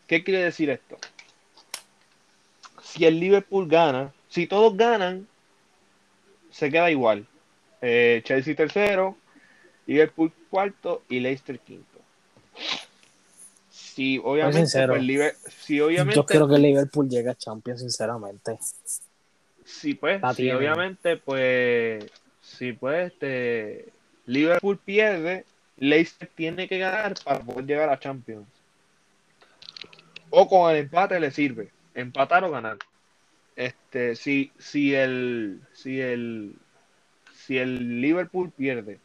[0.08, 0.98] ¿Qué quiere decir esto?
[2.82, 5.28] Si el Liverpool gana, si todos ganan,
[6.52, 7.28] se queda igual.
[7.82, 9.16] Eh, Chelsea tercero,
[9.86, 11.86] Liverpool cuarto y Leicester quinto.
[13.70, 18.58] Si obviamente, pues, si obviamente, yo creo que el Liverpool llega a Champions, sinceramente.
[19.66, 22.06] Sí, pues, sí, obviamente, pues,
[22.50, 23.90] sí, pues, este,
[24.26, 25.46] Liverpool pierde,
[25.78, 28.48] Leicester tiene que ganar para poder llegar a Champions.
[30.30, 32.78] O con el empate le sirve, empatar o ganar.
[33.56, 36.56] Este, si, si el, si el,
[37.34, 39.00] si el Liverpool pierde,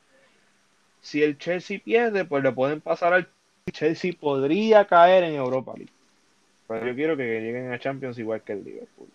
[1.00, 3.28] si el Chelsea pierde, pues le pueden pasar al
[3.72, 5.92] Chelsea podría caer en Europa League.
[6.68, 9.08] Pero yo quiero que lleguen a Champions igual que el Liverpool.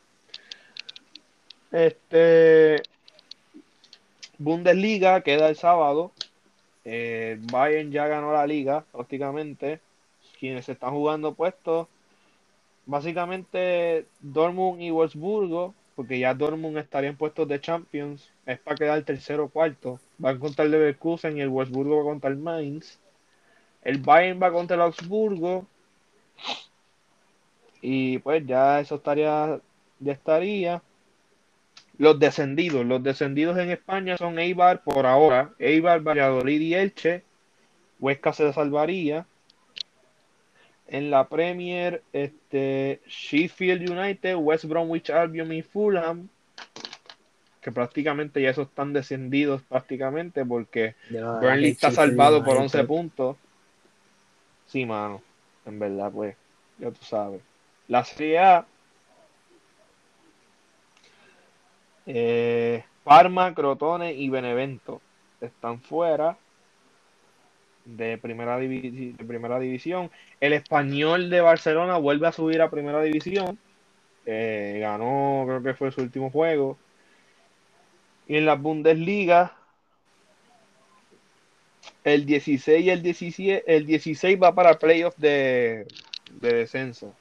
[1.72, 2.82] Este
[4.40, 6.12] Bundesliga queda el sábado.
[6.86, 9.82] Eh, Bayern ya ganó la liga prácticamente.
[10.40, 11.88] Quienes están jugando puestos,
[12.86, 19.04] básicamente Dortmund y Wolfsburgo, porque ya Dortmund estaría en puestos de Champions, es para quedar
[19.04, 20.00] tercero o cuarto.
[20.18, 23.00] Van contra el Leverkusen y el Wolfsburgo va contra el Mainz.
[23.84, 25.66] El Bayern va contra el Augsburgo.
[27.82, 29.60] Y pues ya eso estaría,
[30.00, 30.82] ya estaría.
[32.00, 37.24] Los descendidos, los descendidos en España son Eibar por ahora, Eibar, Valladolid y Elche.
[38.00, 39.26] Huesca se salvaría.
[40.88, 46.30] En la Premier, este, Sheffield United, West Bromwich Albion y Fulham,
[47.60, 53.36] que prácticamente ya esos están descendidos prácticamente porque Burnley está salvado por 11 puntos.
[54.68, 55.22] Sí, mano,
[55.66, 56.38] en verdad, pues,
[56.78, 57.42] ya tú sabes.
[57.90, 58.66] La Serie A
[62.12, 65.00] Eh, Parma, Crotone y Benevento
[65.42, 66.38] están fuera.
[67.86, 68.58] de primera,
[69.60, 70.12] división.
[70.40, 73.60] El español de Barcelona vuelve a subir a primera división.
[74.26, 76.78] Eh, ganó, creo que fue su último juego.
[78.28, 79.56] Y en la Bundesliga,
[82.04, 85.88] el 16 y el 17, el 16 va para playoff de,
[86.32, 87.16] de descenso.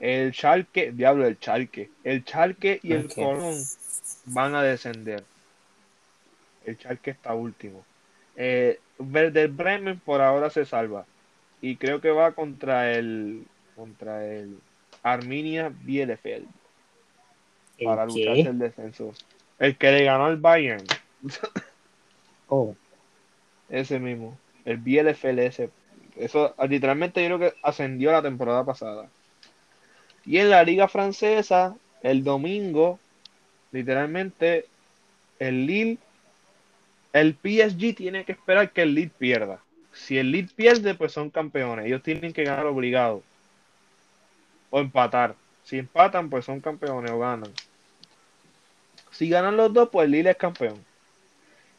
[0.00, 1.90] El Schalke, diablo, el Schalke.
[2.04, 3.56] El Schalke y el Colón
[4.26, 5.24] van a descender.
[6.64, 7.84] El Schalke está último.
[8.36, 11.04] Eh, Bremen por ahora se salva.
[11.60, 14.58] Y creo que va contra el contra el
[15.02, 16.46] Arminia Bielefeld.
[17.82, 19.12] Para luchar el descenso.
[19.58, 20.84] El que le ganó al Bayern.
[22.48, 22.76] oh.
[23.68, 24.38] Ese mismo.
[24.64, 25.70] El Bielefeld ese.
[26.16, 29.08] Eso literalmente yo creo que ascendió la temporada pasada.
[30.28, 32.98] Y en la liga francesa, el domingo,
[33.72, 34.66] literalmente,
[35.38, 35.98] el Lille
[37.14, 39.60] el PSG tiene que esperar que el Lead pierda.
[39.92, 41.86] Si el Lead pierde, pues son campeones.
[41.86, 43.22] Ellos tienen que ganar obligado.
[44.68, 45.34] O empatar.
[45.64, 47.50] Si empatan, pues son campeones o ganan.
[49.10, 50.84] Si ganan los dos, pues el Lille es campeón.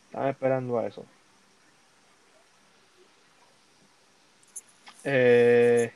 [0.08, 1.06] Están esperando a eso.
[5.04, 5.94] Eh,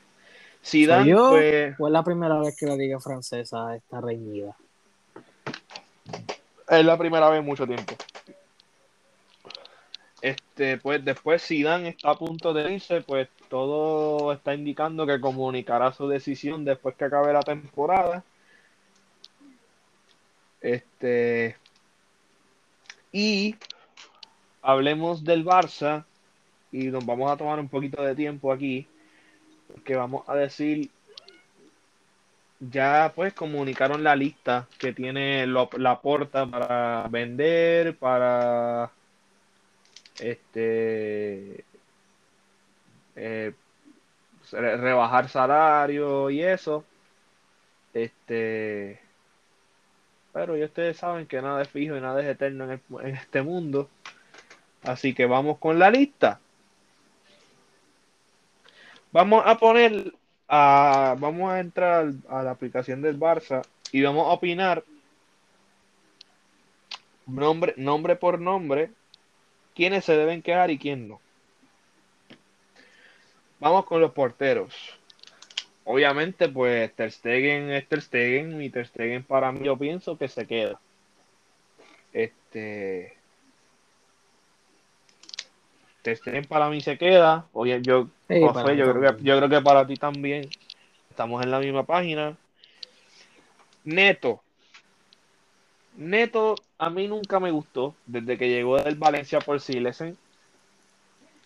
[0.64, 4.56] si dan, pues, es la primera vez que la liga francesa está reñida.
[6.70, 7.94] Es la primera vez en mucho tiempo.
[10.22, 15.92] Este, pues después Dan está a punto de irse, pues todo está indicando que comunicará
[15.92, 18.24] su decisión después que acabe la temporada.
[20.62, 21.58] Este,
[23.12, 23.58] y
[24.62, 26.06] hablemos del Barça
[26.72, 28.88] y nos vamos a tomar un poquito de tiempo aquí,
[29.74, 30.90] porque vamos a decir,
[32.60, 38.92] ya pues comunicaron la lista que tiene la porta para vender, para
[40.20, 41.66] este
[43.16, 43.54] eh,
[44.52, 46.86] rebajar salario y eso.
[47.94, 49.00] Este,
[50.32, 53.90] pero ya ustedes saben que nada es fijo y nada es eterno en, este mundo.
[54.84, 56.40] Así que vamos con la lista.
[59.14, 60.12] Vamos a poner,
[60.48, 64.84] a, vamos a entrar a la aplicación del Barça y vamos a opinar
[67.28, 68.90] nombre, nombre por nombre
[69.76, 71.22] quiénes se deben quedar y quién no.
[73.60, 74.74] Vamos con los porteros.
[75.86, 80.28] Obviamente, pues Ter Stegen es Ter Stegen y Ter Stegen para mí yo pienso que
[80.28, 80.80] se queda.
[82.14, 83.16] Este
[86.02, 87.46] Ter Stegen para mí se queda.
[87.54, 88.10] Oye, yo,
[88.42, 90.50] yo, creo que, yo creo que para ti también.
[91.10, 92.36] Estamos en la misma página.
[93.84, 94.42] Neto.
[95.96, 100.18] Neto a mí nunca me gustó desde que llegó del Valencia por Silesen.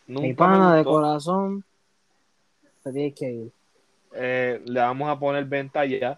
[0.08, 1.65] Nunca Mi pana de corazón,
[2.84, 3.52] te que ir.
[4.13, 6.17] Eh, le vamos a poner venta ya.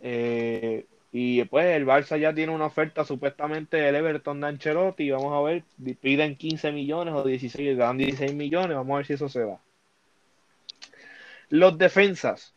[0.00, 5.10] Eh, y después el Barça ya tiene una oferta supuestamente del Everton de Ancelotti.
[5.10, 5.64] Vamos a ver,
[6.00, 8.76] piden 15 millones o 16, dan 16 millones.
[8.76, 9.60] Vamos a ver si eso se va.
[11.52, 12.54] Los defensas.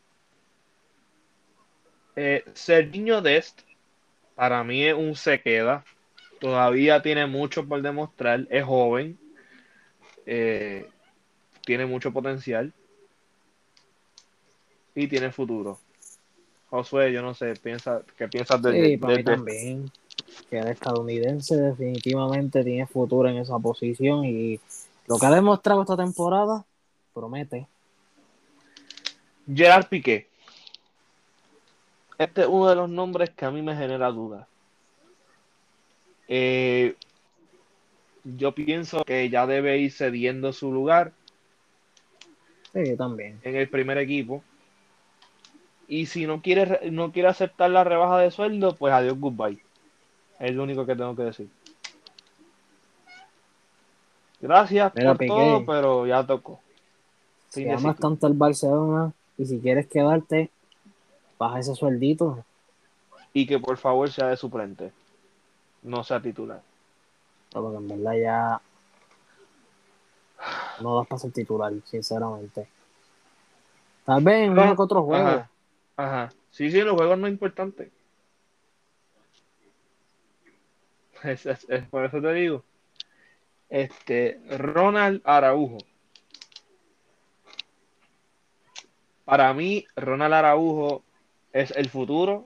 [2.15, 3.59] Eh, Serginho Dest
[4.35, 5.83] para mí es un se queda.
[6.39, 8.47] Todavía tiene mucho por demostrar.
[8.49, 9.19] Es joven.
[10.25, 10.87] Eh,
[11.65, 12.71] tiene mucho potencial.
[14.95, 15.77] Y tiene futuro.
[16.69, 19.91] Josué, yo no sé, piensa, ¿qué piensas de, sí, para mí también.
[20.49, 24.57] Que el estadounidense definitivamente tiene futuro en esa posición y
[25.07, 26.63] lo que ha demostrado esta temporada
[27.13, 27.67] promete.
[29.53, 30.27] Gerard Piqué.
[32.17, 34.47] Este es uno de los nombres que a mí me genera dudas.
[36.27, 36.95] Eh,
[38.23, 41.11] yo pienso que ya debe ir cediendo su lugar.
[42.73, 43.39] Sí, también.
[43.43, 44.43] En el primer equipo.
[45.87, 49.61] Y si no quiere, no quiere aceptar la rebaja de sueldo, pues adiós, goodbye.
[50.39, 51.49] Es lo único que tengo que decir.
[54.41, 56.59] Gracias por todo, pero ya tocó.
[57.49, 60.49] Si amas tanto el Barcelona y si quieres quedarte,
[61.37, 62.43] baja ese sueldito.
[63.33, 64.91] Y que por favor sea de suplente,
[65.83, 66.61] no sea titular.
[67.51, 68.61] porque en verdad ya
[70.81, 72.67] no das para ser titular, sinceramente.
[74.05, 75.47] Tal vez en uno otro juego.
[75.97, 76.29] Ajá.
[76.51, 77.91] Sí, sí, los juegos no es importante.
[81.23, 81.47] Es,
[81.89, 82.63] por eso te digo.
[83.67, 85.77] Este, Ronald Araujo.
[89.25, 91.03] Para mí, Ronald Araujo
[91.51, 92.45] es el futuro.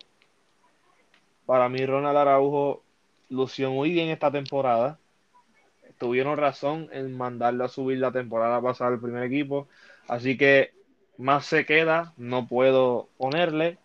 [1.46, 2.82] Para mí, Ronald Araujo
[3.30, 4.98] lució muy bien esta temporada.
[5.98, 9.68] tuvieron razón en mandarlo a subir la temporada pasada al primer equipo.
[10.08, 10.72] Así que
[11.18, 13.78] más se queda, no puedo ponerle.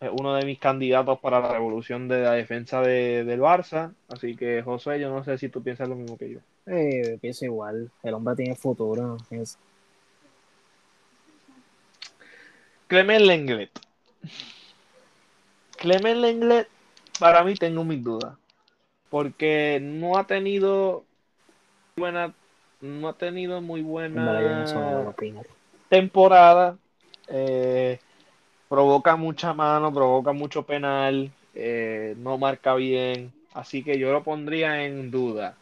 [0.00, 3.94] Es uno de mis candidatos para la revolución de la defensa de, del Barça.
[4.08, 6.40] Así que, José, yo no sé si tú piensas lo mismo que yo.
[6.66, 7.90] Eh, pienso igual.
[8.02, 9.18] El hombre tiene futuro.
[9.30, 9.58] Es...
[12.90, 13.70] Clement Lenglet.
[15.76, 16.68] Clement Lenglet,
[17.20, 18.34] para mí tengo mis dudas.
[19.08, 21.04] Porque no ha tenido
[21.96, 22.34] buena,
[22.80, 25.14] no ha tenido muy buena
[25.88, 26.76] temporada.
[27.28, 28.00] Eh,
[28.68, 33.32] provoca mucha mano, provoca mucho penal, eh, no marca bien.
[33.54, 35.54] Así que yo lo pondría en duda.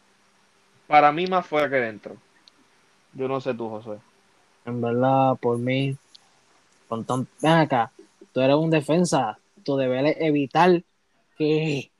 [0.86, 2.16] Para mí más fuera que dentro.
[3.12, 4.00] Yo no sé tú, José.
[4.64, 5.94] En verdad, por mí,
[6.88, 7.92] con ven acá,
[8.32, 10.82] tú eres un defensa, tú debes evitar
[11.36, 11.90] que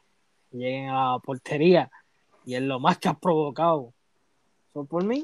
[0.50, 1.90] lleguen a la portería
[2.44, 3.92] y es lo más que has provocado.
[4.72, 5.22] ¿Son por mí?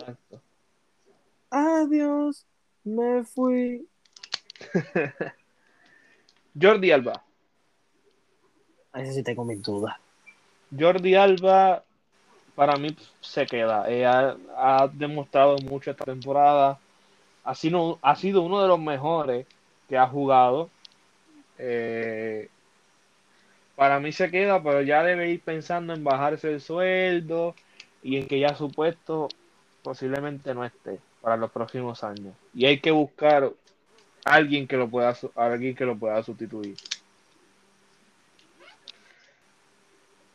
[1.51, 2.47] Adiós,
[2.85, 3.87] me fui.
[6.61, 7.25] Jordi Alba.
[8.93, 9.97] Ahí sí tengo mis dudas.
[10.77, 11.83] Jordi Alba,
[12.55, 13.91] para mí se queda.
[13.91, 16.79] Eh, ha, demostrado mucho esta temporada.
[17.45, 19.47] Ha sido, ha sido uno de los mejores
[19.89, 20.71] que ha jugado.
[21.59, 22.49] Eh,
[23.77, 27.55] para mí se queda, pero ya debe ir pensando en bajarse el sueldo
[28.03, 29.29] y en que ya su puesto
[29.83, 32.35] posiblemente no esté para los próximos años.
[32.55, 33.51] Y hay que buscar
[34.25, 36.77] alguien que lo pueda alguien que lo pueda sustituir.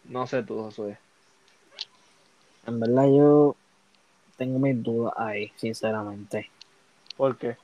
[0.06, 0.98] No sé tú, Josué.
[2.65, 3.56] En verdad yo
[4.38, 6.50] tengo mis dudas ahí, sinceramente.
[7.20, 7.58] ¿Por qué?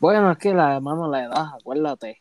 [0.00, 2.20] Bueno, es que la mano la edad, acuérdate.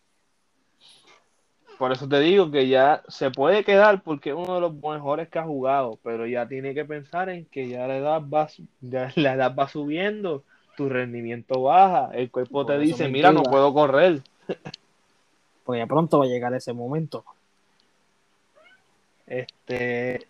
[1.79, 5.29] Por eso te digo que ya se puede quedar porque es uno de los mejores
[5.29, 8.49] que ha jugado, pero ya tiene que pensar en que ya la edad va,
[8.81, 10.43] ya la edad va subiendo,
[10.77, 14.21] tu rendimiento baja, el cuerpo te dice, mira, no puedo correr.
[15.63, 17.25] Pues ya pronto va a llegar ese momento.
[19.25, 20.27] Este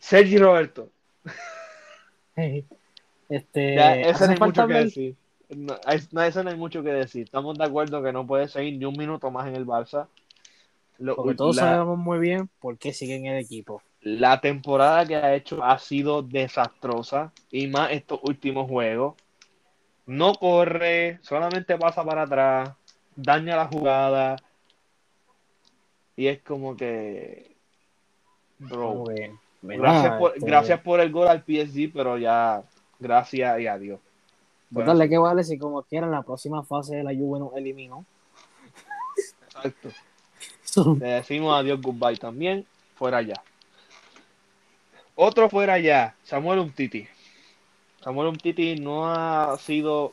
[0.00, 0.90] Sergi Roberto.
[3.28, 5.16] este, ya, eso no hay mucho que decir.
[5.48, 7.24] No, eso no hay mucho que decir.
[7.24, 10.08] Estamos de acuerdo que no puede seguir ni un minuto más en el Barça.
[10.98, 13.82] Porque todos sabemos muy bien por qué sigue en el equipo.
[14.00, 17.32] La temporada que ha hecho ha sido desastrosa.
[17.50, 19.14] Y más estos últimos juegos.
[20.06, 22.70] No corre, solamente pasa para atrás,
[23.16, 24.36] daña la jugada.
[26.16, 27.56] Y es como que.
[28.58, 29.04] Bro.
[29.66, 32.62] Gracias, por, este gracias por el gol al PSG, pero ya.
[32.98, 34.00] Gracias y adiós.
[34.72, 38.04] Pues dale que vale si como quieran la próxima fase de la Juve nos eliminó.
[39.44, 39.90] Exacto.
[40.98, 42.66] Le decimos adiós, goodbye también.
[42.96, 43.42] Fuera ya.
[45.14, 46.14] Otro fuera ya.
[46.24, 47.06] Samuel Umtiti.
[48.02, 50.12] Samuel Umtiti no ha sido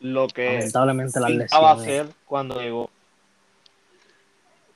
[0.00, 2.90] lo que lamentablemente la a hacer cuando llegó.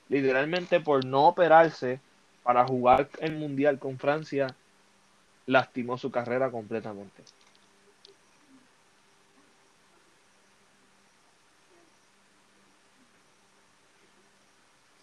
[0.08, 2.00] Literalmente por no operarse
[2.42, 4.48] para jugar el mundial con Francia,
[5.46, 7.22] lastimó su carrera completamente.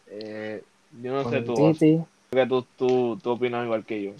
[0.07, 0.63] Eh,
[1.01, 1.55] yo no sé tú,
[2.31, 4.11] que tú, tú, tú, opinas igual que yo.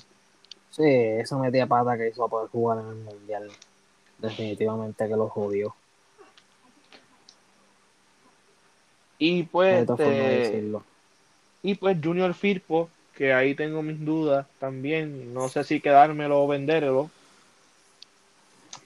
[0.69, 3.49] Sí, esa metía pata que hizo a poder jugar en el mundial.
[4.19, 5.75] Definitivamente que lo jodió.
[9.17, 10.71] Y pues, este,
[11.62, 15.34] y pues Junior Firpo, que ahí tengo mis dudas también.
[15.34, 17.12] No sé si quedármelo o venderlo.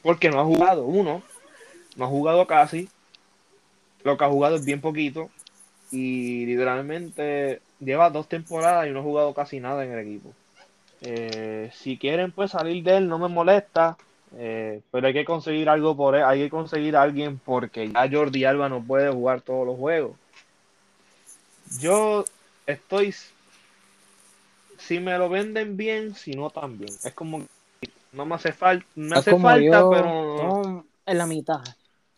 [0.02, 1.22] Porque no ha jugado, uno,
[1.96, 2.90] no ha jugado casi.
[4.04, 5.30] Lo que ha jugado es bien poquito
[5.92, 10.34] y literalmente lleva dos temporadas y no ha jugado casi nada en el equipo.
[11.02, 13.98] Eh, si quieren pues salir de él no me molesta,
[14.36, 18.10] eh, pero hay que conseguir algo por él, hay que conseguir a alguien porque ya
[18.12, 20.18] Jordi Alba no puede jugar todos los juegos.
[21.80, 22.26] Yo
[22.66, 23.14] estoy,
[24.84, 26.94] si me lo venden bien, si no también.
[27.04, 27.46] Es como
[28.12, 31.62] no me hace falta, me hace falta, pero en la mitad.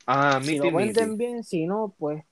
[0.06, 2.24] Ah, si lo venden bien, si no, pues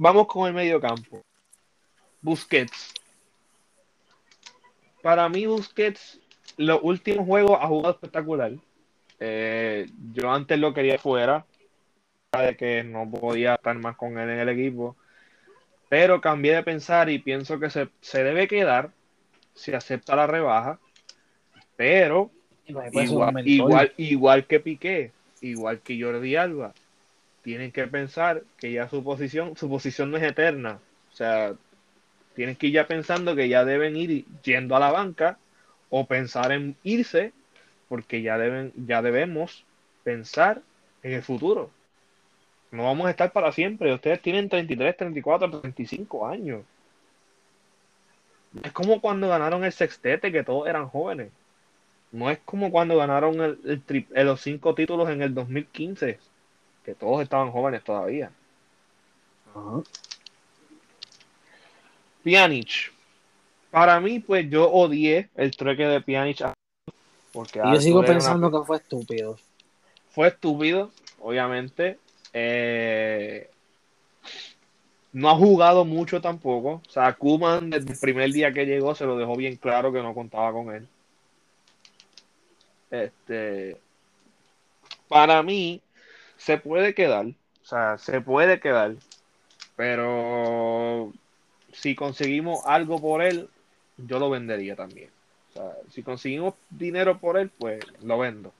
[0.00, 1.22] Vamos con el medio campo.
[2.22, 2.94] Busquets.
[5.02, 6.20] Para mí, Busquets,
[6.56, 8.52] los últimos juegos ha jugado espectacular.
[9.18, 11.44] Eh, yo antes lo quería fuera,
[12.30, 14.96] de que no podía estar más con él en el equipo.
[15.88, 18.90] Pero cambié de pensar y pienso que se, debe quedar
[19.54, 20.78] si acepta la rebaja.
[21.76, 22.30] Pero
[22.66, 26.74] igual, igual, igual que Piqué, igual que Jordi Alba,
[27.42, 30.80] tienen que pensar que ya su posición, su posición no es eterna.
[31.12, 31.54] O sea,
[32.34, 35.38] tienes que ir ya pensando que ya deben ir yendo a la banca
[35.90, 37.32] o pensar en irse
[37.88, 39.64] porque ya deben ya debemos
[40.04, 40.62] pensar
[41.02, 41.70] en el futuro.
[42.70, 43.92] No vamos a estar para siempre.
[43.92, 46.62] Ustedes tienen 33, 34, 35 años.
[48.62, 51.30] Es como cuando ganaron el sextete, que todos eran jóvenes.
[52.12, 53.82] No es como cuando ganaron el,
[54.14, 56.18] el los cinco títulos en el 2015,
[56.84, 58.30] que todos estaban jóvenes todavía.
[59.54, 59.82] Ajá.
[62.24, 62.92] Pjanic.
[63.70, 66.52] Para mí, pues yo odié el trueque de Pjanic.
[67.32, 69.38] Porque yo sigo pensando que fue estúpido.
[70.10, 70.90] Fue estúpido,
[71.20, 71.98] obviamente.
[72.40, 73.50] Eh,
[75.12, 76.82] no ha jugado mucho tampoco.
[76.86, 80.02] O sea, Kuman desde el primer día que llegó se lo dejó bien claro que
[80.02, 80.86] no contaba con él.
[82.90, 83.76] Este,
[85.08, 85.82] para mí,
[86.36, 87.26] se puede quedar.
[87.26, 88.94] O sea, se puede quedar.
[89.76, 91.12] Pero
[91.72, 93.48] si conseguimos algo por él,
[93.96, 95.10] yo lo vendería también.
[95.50, 98.52] O sea, si conseguimos dinero por él, pues lo vendo.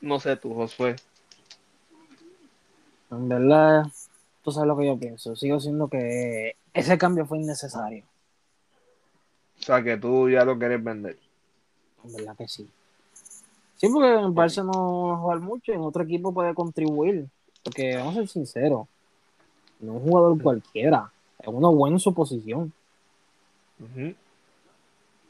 [0.00, 0.96] No sé tú, Josué.
[3.10, 3.84] En verdad,
[4.42, 5.36] tú sabes lo que yo pienso.
[5.36, 8.04] Sigo siendo que ese cambio fue innecesario.
[9.58, 11.18] O sea, que tú ya lo quieres vender.
[12.04, 12.68] En verdad que sí.
[13.76, 17.26] Sí, porque en Barça no va a jugar mucho, en otro equipo puede contribuir.
[17.62, 18.86] Porque vamos a ser sinceros,
[19.80, 22.72] no es un jugador cualquiera, es uno bueno en su posición.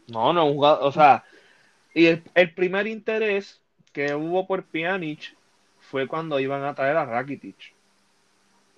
[0.09, 1.25] No, no es un jugador, o sea,
[1.95, 3.61] y el, el, primer interés
[3.93, 5.37] que hubo por Pjanic
[5.81, 7.75] fue cuando iban a traer a Rakitic.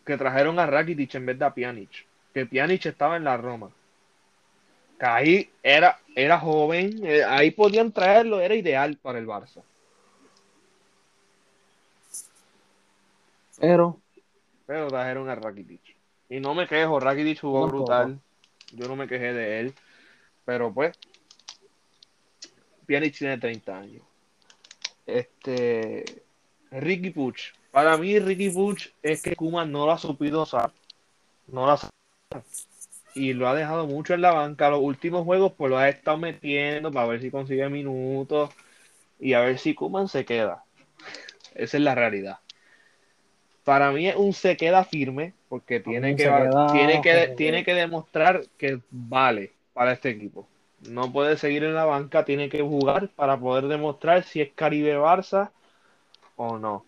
[0.04, 2.06] Que trajeron a Rakitic en vez de a Pjanic.
[2.32, 3.70] Que Pjanic estaba en la Roma.
[4.98, 9.62] Que ahí era, era joven, eh, ahí podían traerlo, era ideal para el Barça.
[13.60, 14.00] Pero.
[14.66, 15.80] Pero trajeron a Rakitic.
[16.28, 18.18] Y no me quejo, Rakitic jugó brutal.
[18.72, 19.74] Yo no me quejé de él.
[20.44, 20.98] Pero pues.
[22.86, 24.11] Pjanic tiene 30 años.
[25.06, 26.04] Este.
[26.70, 27.52] Ricky Puch.
[27.70, 30.72] Para mí, Ricky Puch es que Kuma no lo ha supido usar.
[31.46, 31.78] No lo ha
[33.14, 34.70] y lo ha dejado mucho en la banca.
[34.70, 38.50] Los últimos juegos, pues lo ha estado metiendo para ver si consigue minutos
[39.20, 40.64] y a ver si Kuman se queda.
[41.54, 42.38] Esa es la realidad
[43.64, 46.30] para mí es un se queda firme porque tiene que,
[46.72, 50.48] tiene, que, tiene que demostrar que vale para este equipo.
[50.88, 54.96] No puede seguir en la banca, tiene que jugar para poder demostrar si es Caribe
[54.96, 55.50] Barça
[56.36, 56.84] o no.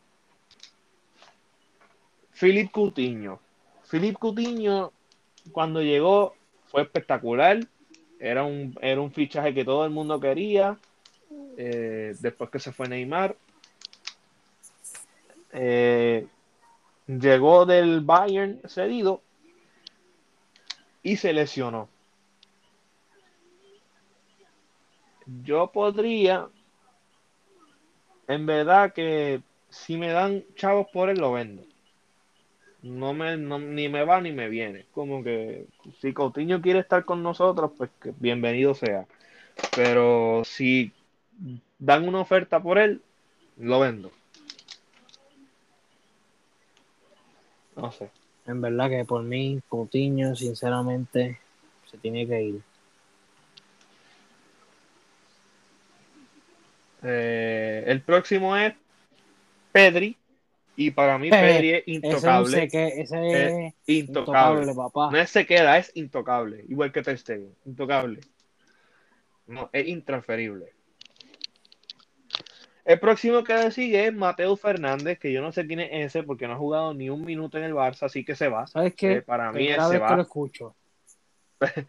[2.38, 3.38] Philip Cutiño.
[3.88, 4.90] Philip Cutiño,
[5.52, 6.34] cuando llegó,
[6.66, 7.60] fue espectacular.
[8.18, 10.76] Era un, era un fichaje que todo el mundo quería.
[11.56, 13.36] Eh, después que se fue Neymar.
[15.52, 16.26] Eh,
[17.06, 19.22] llegó del Bayern cedido
[21.04, 21.88] y se lesionó.
[25.26, 26.48] Yo podría,
[28.28, 31.64] en verdad que si me dan chavos por él, lo vendo.
[32.82, 34.84] No me, ni me va ni me viene.
[34.92, 35.66] Como que
[36.00, 39.06] si Coutinho quiere estar con nosotros, pues que bienvenido sea.
[39.74, 40.92] Pero si
[41.78, 43.00] dan una oferta por él,
[43.56, 44.10] lo vendo.
[47.76, 48.10] No sé.
[48.46, 51.40] En verdad que por mí, Coutinho, sinceramente,
[51.90, 52.62] se tiene que ir.
[57.04, 58.74] Eh, el próximo es
[59.72, 60.16] Pedri.
[60.76, 62.64] Y para mí, Pedri es intocable.
[62.64, 64.74] Ese, es intocable.
[64.74, 65.10] papá.
[65.12, 66.64] No es se queda, es intocable.
[66.68, 67.20] Igual que Ter
[67.64, 68.20] Intocable.
[69.46, 70.72] No, es intransferible.
[72.84, 76.46] El próximo que sigue es Mateo Fernández, que yo no sé quién es ese porque
[76.46, 78.66] no ha jugado ni un minuto en el Barça, así que se va.
[78.66, 79.12] ¿Sabes qué?
[79.12, 80.76] Eh, para mí Primera se vez que lo escucho.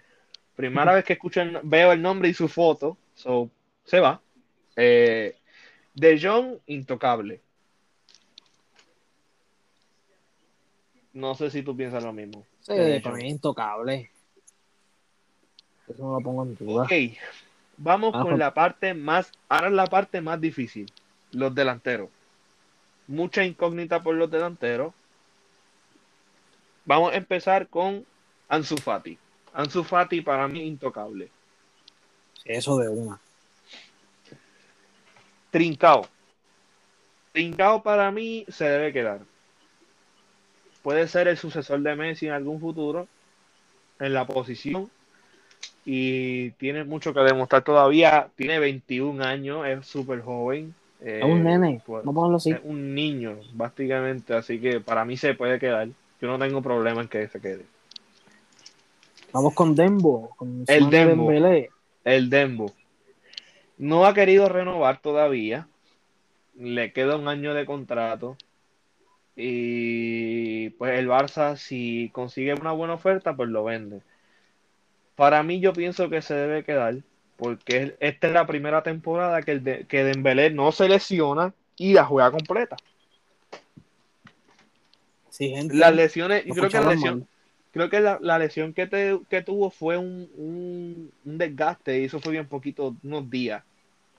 [0.56, 3.50] Primera vez que escucho veo el nombre y su foto, so,
[3.84, 4.22] se va.
[4.76, 5.36] Eh,
[5.94, 7.42] de Jong, intocable.
[11.14, 12.46] No sé si tú piensas lo mismo.
[12.60, 14.10] Sí, para mí intocable.
[15.88, 16.84] Eso no lo pongo en duda.
[16.84, 16.92] Ok,
[17.78, 18.40] Vamos ah, con pues.
[18.40, 20.92] la parte más, ahora la parte más difícil,
[21.32, 22.10] los delanteros.
[23.08, 24.94] Mucha incógnita por los delanteros.
[26.86, 28.06] Vamos a empezar con
[28.48, 29.18] Ansu Fati.
[29.54, 31.30] Ansu Fati para mí intocable.
[32.46, 33.20] Eso de una.
[35.56, 36.06] Trincao.
[37.32, 39.22] Trincao para mí se debe quedar.
[40.84, 43.08] Puede ser el sucesor de Messi en algún futuro
[44.02, 44.92] en la posición
[45.86, 48.28] y tiene mucho que demostrar todavía.
[48.36, 50.76] Tiene 21 años, es súper joven.
[51.00, 52.52] es un nene, pues, no así.
[52.52, 55.88] Es un niño, básicamente, así que para mí se puede quedar.
[56.20, 57.64] Yo no tengo problema en que se quede.
[59.32, 60.32] Vamos con Dembo.
[60.36, 61.32] Con El Dembo.
[61.32, 61.70] Dembélé.
[62.04, 62.74] El Dembo.
[63.78, 65.68] No ha querido renovar todavía.
[66.58, 68.38] Le queda un año de contrato.
[69.36, 74.02] Y pues el Barça, si consigue una buena oferta, pues lo vende.
[75.16, 76.96] Para mí, yo pienso que se debe quedar.
[77.38, 81.54] Porque es- esta es la primera temporada que, el de, que Dembélé no se lesiona
[81.78, 82.78] y la juega completa.
[85.30, 85.76] Sí, gente.
[85.76, 87.28] Las lesiones, yo creo que la escucharon lesión, mal.
[87.76, 92.06] Creo que la, la lesión que, te- que tuvo fue un, un, un desgaste y
[92.06, 93.66] eso fue bien poquito, unos días,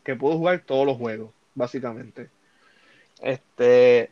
[0.04, 2.28] que pudo jugar todos los juegos, básicamente.
[3.22, 4.11] Este,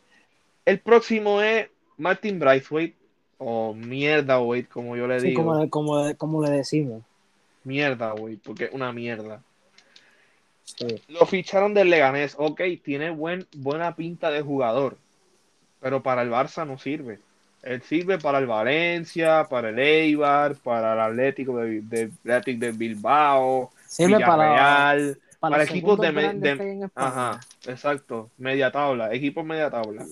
[0.64, 1.68] el próximo es
[1.98, 2.96] Martin Braithwaite,
[3.36, 5.42] o mierda Wade, como yo le Sí, digo.
[5.42, 7.02] como, le- como, como le decimos.
[7.64, 9.42] Mierda Wade, porque es una mierda.
[10.64, 11.02] Sí.
[11.08, 14.96] Lo ficharon del Leganés, ok, tiene buen, buena pinta de jugador,
[15.82, 17.18] pero para el Barça no sirve.
[17.64, 22.72] Él sirve para el Valencia, para el Eibar, para el Atlético de, de, Athletic de
[22.72, 26.90] Bilbao, Sirve para, Villarreal, para, equipos de, de-.
[26.94, 30.04] Ajá, exacto, media tabla, equipos media tabla.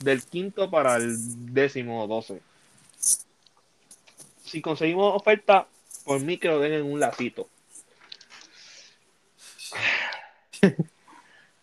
[0.00, 1.14] Del quinto para el
[1.54, 2.40] décimo doce.
[4.42, 5.68] Si conseguimos oferta,
[6.04, 7.48] por mí que lo den en un lacito.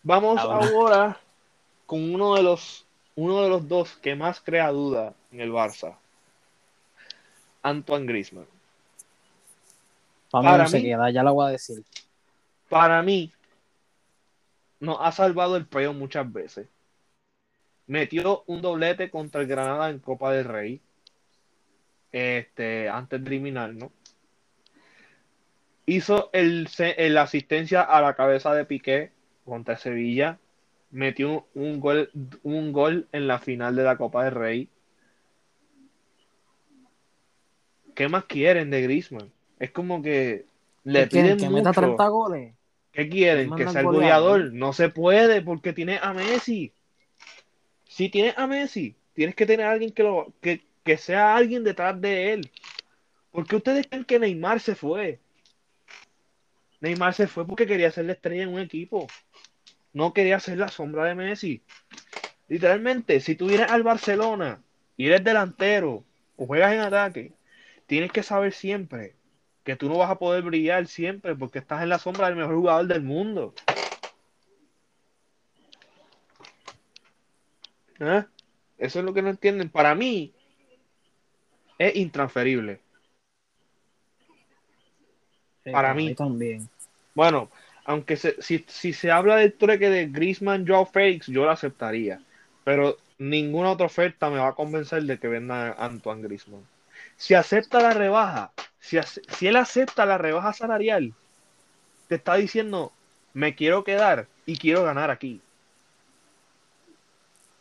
[0.02, 1.20] Vamos Ah, ahora
[1.84, 2.81] con uno de los
[3.14, 5.96] uno de los dos que más crea duda en el Barça.
[7.62, 8.46] Antoine Griezmann.
[10.30, 11.84] Para mí no se mí- queda, ya lo voy a decir.
[12.68, 13.32] Para mí,
[14.80, 16.66] nos ha salvado el playoff muchas veces.
[17.86, 20.80] Metió un doblete contra el Granada en Copa del Rey.
[22.10, 23.92] Este, antes de eliminar, ¿no?
[25.86, 29.12] Hizo el, el asistencia a la cabeza de Piqué
[29.44, 30.38] contra Sevilla.
[30.92, 32.10] Metió un gol,
[32.42, 34.68] un gol en la final de la Copa del Rey.
[37.94, 39.32] ¿Qué más quieren de Griezmann?
[39.58, 40.46] Es como que
[40.84, 41.80] le piden que meta mucho.
[41.80, 42.54] 30 goles.
[42.92, 43.54] ¿Qué quieren?
[43.54, 44.30] ¿Que sea el goleador.
[44.30, 44.52] goleador?
[44.52, 46.72] No se puede porque tiene a Messi.
[47.88, 51.64] Si tienes a Messi, tienes que tener a alguien que, lo, que, que sea alguien
[51.64, 52.50] detrás de él.
[53.30, 55.20] ¿Por qué ustedes creen que Neymar se fue?
[56.80, 59.06] Neymar se fue porque quería ser la estrella en un equipo.
[59.92, 61.62] No quería ser la sombra de Messi.
[62.48, 64.60] Literalmente, si tú vienes al Barcelona
[64.96, 66.04] y eres delantero
[66.36, 67.32] o juegas en ataque,
[67.86, 69.14] tienes que saber siempre
[69.64, 72.56] que tú no vas a poder brillar siempre porque estás en la sombra del mejor
[72.56, 73.54] jugador del mundo.
[78.00, 78.24] ¿Eh?
[78.78, 79.68] Eso es lo que no entienden.
[79.68, 80.34] Para mí
[81.78, 82.80] es intransferible.
[85.62, 86.14] Sí, Para mí.
[86.14, 86.68] también.
[87.14, 87.48] Bueno,
[87.84, 92.20] aunque se- si, si se habla del trueque de Griezmann, Joao Félix, yo lo aceptaría.
[92.64, 96.66] Pero ninguna otra oferta me va a convencer de que venda Antoine Griezmann.
[97.16, 101.12] Si acepta la rebaja, si, si él acepta la rebaja salarial,
[102.08, 102.92] te está diciendo,
[103.32, 105.40] me quiero quedar y quiero ganar aquí.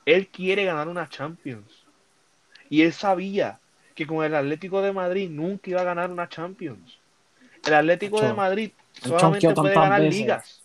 [0.05, 1.85] Él quiere ganar una Champions.
[2.69, 3.59] Y él sabía
[3.95, 6.97] que con el Atlético de Madrid nunca iba a ganar una Champions.
[7.65, 10.19] El Atlético de Madrid solamente puede ganar veces.
[10.19, 10.63] ligas.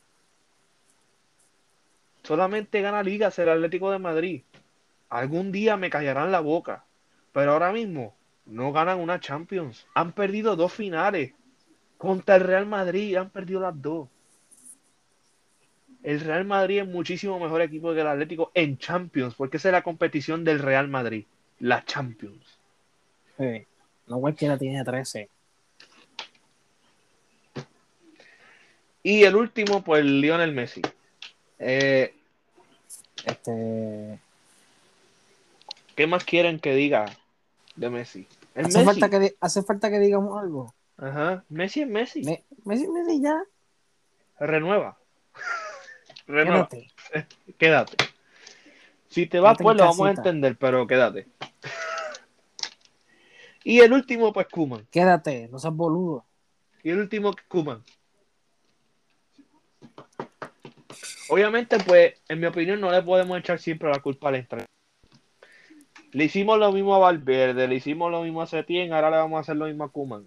[2.22, 4.42] Solamente gana ligas el Atlético de Madrid.
[5.08, 6.84] Algún día me callarán la boca.
[7.32, 8.14] Pero ahora mismo
[8.46, 9.86] no ganan una Champions.
[9.94, 11.34] Han perdido dos finales.
[11.98, 14.08] Contra el Real Madrid han perdido las dos.
[16.02, 19.72] El Real Madrid es muchísimo mejor equipo que el Atlético en Champions, porque esa es
[19.72, 21.26] la competición del Real Madrid,
[21.58, 22.58] la Champions.
[23.36, 23.66] Sí.
[24.06, 25.28] No cualquiera tiene 13.
[29.06, 30.82] Y el último, pues Lionel Messi.
[31.60, 32.12] Eh,
[33.24, 34.18] Este,
[35.94, 37.06] ¿Qué más quieren que diga
[37.76, 38.26] de Messi?
[38.56, 39.00] Es hace, Messi.
[39.00, 40.74] falta que, hace falta que digamos algo.
[40.96, 41.44] Ajá.
[41.48, 42.24] Messi es Messi.
[42.24, 43.40] Me, Messi, Messi, ya.
[44.40, 44.98] Renueva.
[46.26, 46.68] Renueva.
[46.68, 47.28] Quédate.
[47.58, 47.96] Quédate.
[49.08, 51.28] Si te vas, Quédate pues lo vamos a entender, pero quédate.
[53.62, 54.84] Y el último, pues Kuman.
[54.90, 56.24] Quédate, no seas boludo.
[56.82, 57.84] Y el último, Kuman.
[61.28, 64.68] Obviamente, pues, en mi opinión, no le podemos echar siempre la culpa al entrenador.
[66.12, 69.36] Le hicimos lo mismo a Valverde, le hicimos lo mismo a Setién, ahora le vamos
[69.36, 70.26] a hacer lo mismo a Kuman.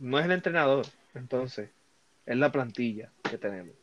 [0.00, 1.70] No es el entrenador, entonces,
[2.26, 3.74] es la plantilla que tenemos.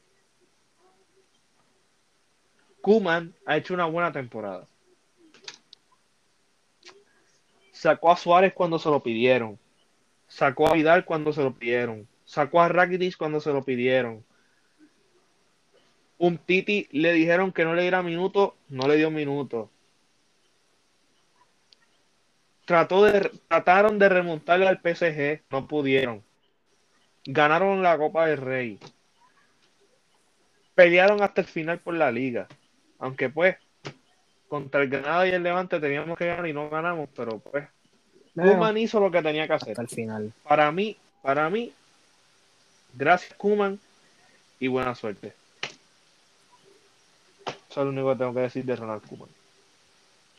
[2.81, 4.67] Kuman ha hecho una buena temporada.
[7.71, 9.57] Sacó a Suárez cuando se lo pidieron.
[10.27, 12.07] Sacó a Vidal cuando se lo pidieron.
[12.25, 14.23] Sacó a Rakitic cuando se lo pidieron.
[16.17, 19.69] Un Titi le dijeron que no le diera minutos, no le dio minutos.
[22.65, 26.23] trató de, trataron de remontarle al PSG, no pudieron.
[27.25, 28.79] Ganaron la Copa del Rey.
[30.73, 32.47] Pelearon hasta el final por la liga.
[32.99, 33.55] Aunque pues,
[34.47, 37.67] contra el Granada y el Levante teníamos que ganar y no ganamos, pero pues,
[38.33, 39.79] Kuman hizo lo que tenía que hacer.
[39.79, 40.33] Al final.
[40.43, 41.71] Para mí, para mí,
[42.93, 43.79] gracias Kuman
[44.59, 45.33] y buena suerte.
[47.75, 49.27] Eso es lo único que tengo que decir de Ronald Kuman.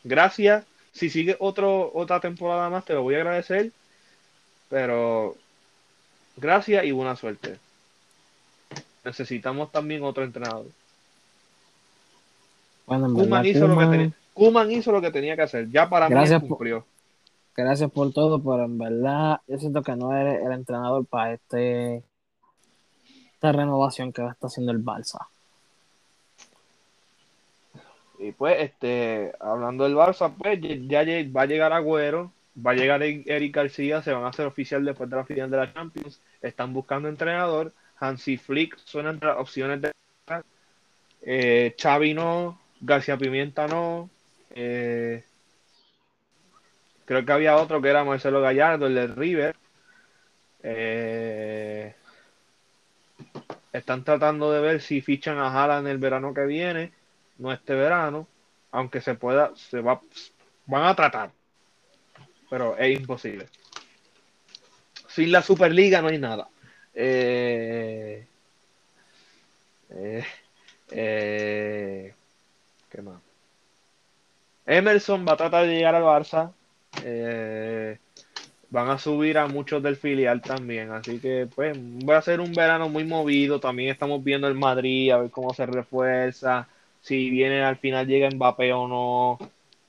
[0.04, 0.64] Gracias.
[0.92, 3.72] Si sigue otro, otra temporada más, te lo voy a agradecer.
[4.70, 5.36] Pero
[6.38, 7.58] gracias y buena suerte.
[9.04, 10.64] Necesitamos también otro entrenador.
[12.86, 15.68] Bueno, en Kuman hizo, lo que Koeman- tenía, Koeman hizo lo que tenía que hacer.
[15.70, 16.86] Ya para Gracias mí por- cumplió.
[17.54, 22.02] gracias por todo, pero en verdad yo siento que no eres el entrenador para este
[23.34, 25.26] esta renovación que está haciendo el Barça.
[28.18, 30.58] Y pues, este, hablando del Barça, pues
[30.88, 31.04] ya
[31.34, 32.32] va a llegar Agüero,
[32.64, 35.56] va a llegar Eric García, se van a hacer oficial después de la final de
[35.56, 36.20] la Champions.
[36.40, 37.72] Están buscando entrenador.
[37.98, 39.92] Hansi Flick suena entre opciones de.
[41.22, 44.08] Eh, Xavi no, García Pimienta no.
[44.50, 45.24] eh,
[47.04, 49.56] creo que había otro que era Marcelo Gallardo, el de River.
[50.62, 51.94] Eh,
[53.72, 56.92] están tratando de ver si fichan a Haaland el verano que viene
[57.38, 58.26] no este verano,
[58.70, 60.00] aunque se pueda, se va,
[60.66, 61.30] van a tratar,
[62.50, 63.46] pero es imposible.
[65.08, 66.48] Sin la Superliga no hay nada.
[66.94, 68.26] Eh,
[69.90, 70.24] eh,
[70.90, 72.14] eh,
[72.90, 73.20] ¿Qué más?
[74.66, 76.52] Emerson va a tratar de llegar al Barça.
[77.04, 77.98] Eh,
[78.68, 80.90] van a subir a muchos del filial también.
[80.90, 83.60] Así que, pues, va a ser un verano muy movido.
[83.60, 86.68] También estamos viendo el Madrid, a ver cómo se refuerza
[87.06, 89.38] si viene al final llega Mbappé o no,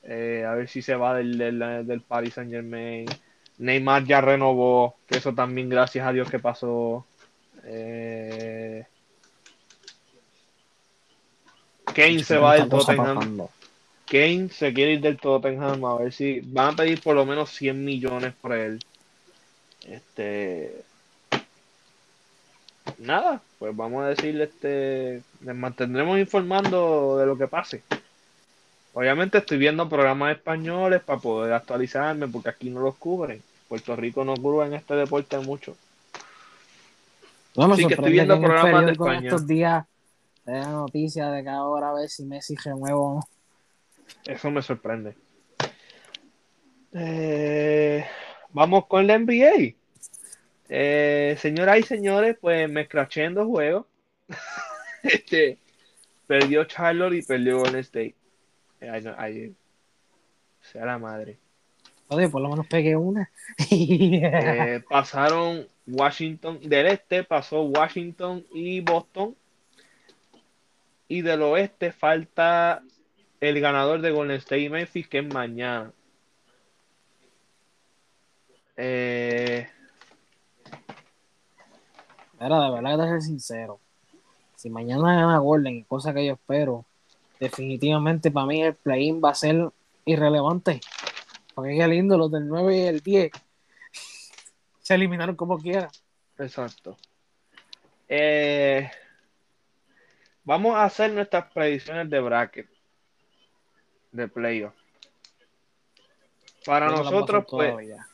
[0.04, 3.06] eh, a ver si se va del, del, del Paris Saint Germain.
[3.58, 7.04] Neymar ya renovó, que eso también gracias a Dios que pasó.
[7.64, 8.84] Eh,
[11.92, 13.16] Kane se va del Tottenham.
[13.16, 13.50] pasando.
[14.06, 17.50] Kane se quiere ir del Tottenham a ver si van a pedir por lo menos
[17.50, 18.78] 100 millones por él.
[19.88, 20.84] Este
[22.98, 27.82] nada, pues vamos a decirle este les mantendremos informando de lo que pase.
[28.94, 33.42] Obviamente estoy viendo programas españoles para poder actualizarme porque aquí no los cubren.
[33.68, 35.76] Puerto Rico no cubre en este deporte mucho.
[37.56, 39.28] No me Sí, que estoy viendo programas de España.
[39.28, 39.84] estos días
[40.44, 43.28] te den la noticia de que ahora a ver si Messi renueva o no.
[44.24, 45.14] Eso me sorprende.
[46.92, 48.04] Eh,
[48.50, 49.74] vamos con la NBA.
[50.68, 53.86] Eh, señoras y señores, pues me escraché en dos juegos.
[55.02, 55.58] este,
[56.26, 58.14] perdió Charlotte y perdió Golden State.
[58.80, 59.54] Eh, ay, no, ay,
[60.60, 61.38] sea la madre.
[62.08, 63.30] Oye, por lo menos pegué una.
[63.70, 69.36] Eh, pasaron Washington, del este pasó Washington y Boston.
[71.08, 72.82] Y del oeste falta
[73.40, 75.92] el ganador de Golden State y Memphis, que es mañana.
[78.76, 79.68] Eh,
[82.40, 83.80] Mira, de verdad que soy sincero.
[84.54, 86.84] Si mañana gana Golden, cosa que yo espero,
[87.38, 89.70] definitivamente para mí el play-in va a ser
[90.04, 90.80] irrelevante.
[91.54, 93.32] Porque qué lindo, los del 9 y el 10
[94.80, 95.88] se eliminaron como quiera.
[96.38, 96.96] exacto.
[98.08, 98.90] Eh,
[100.44, 102.68] vamos a hacer nuestras predicciones de bracket
[104.12, 104.74] de playoff.
[106.64, 108.06] Para Yo nosotros, pues, todavía.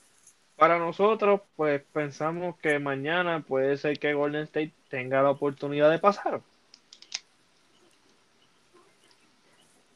[0.57, 5.99] Para nosotros, pues pensamos que mañana puede ser que Golden State tenga la oportunidad de
[5.99, 6.41] pasar.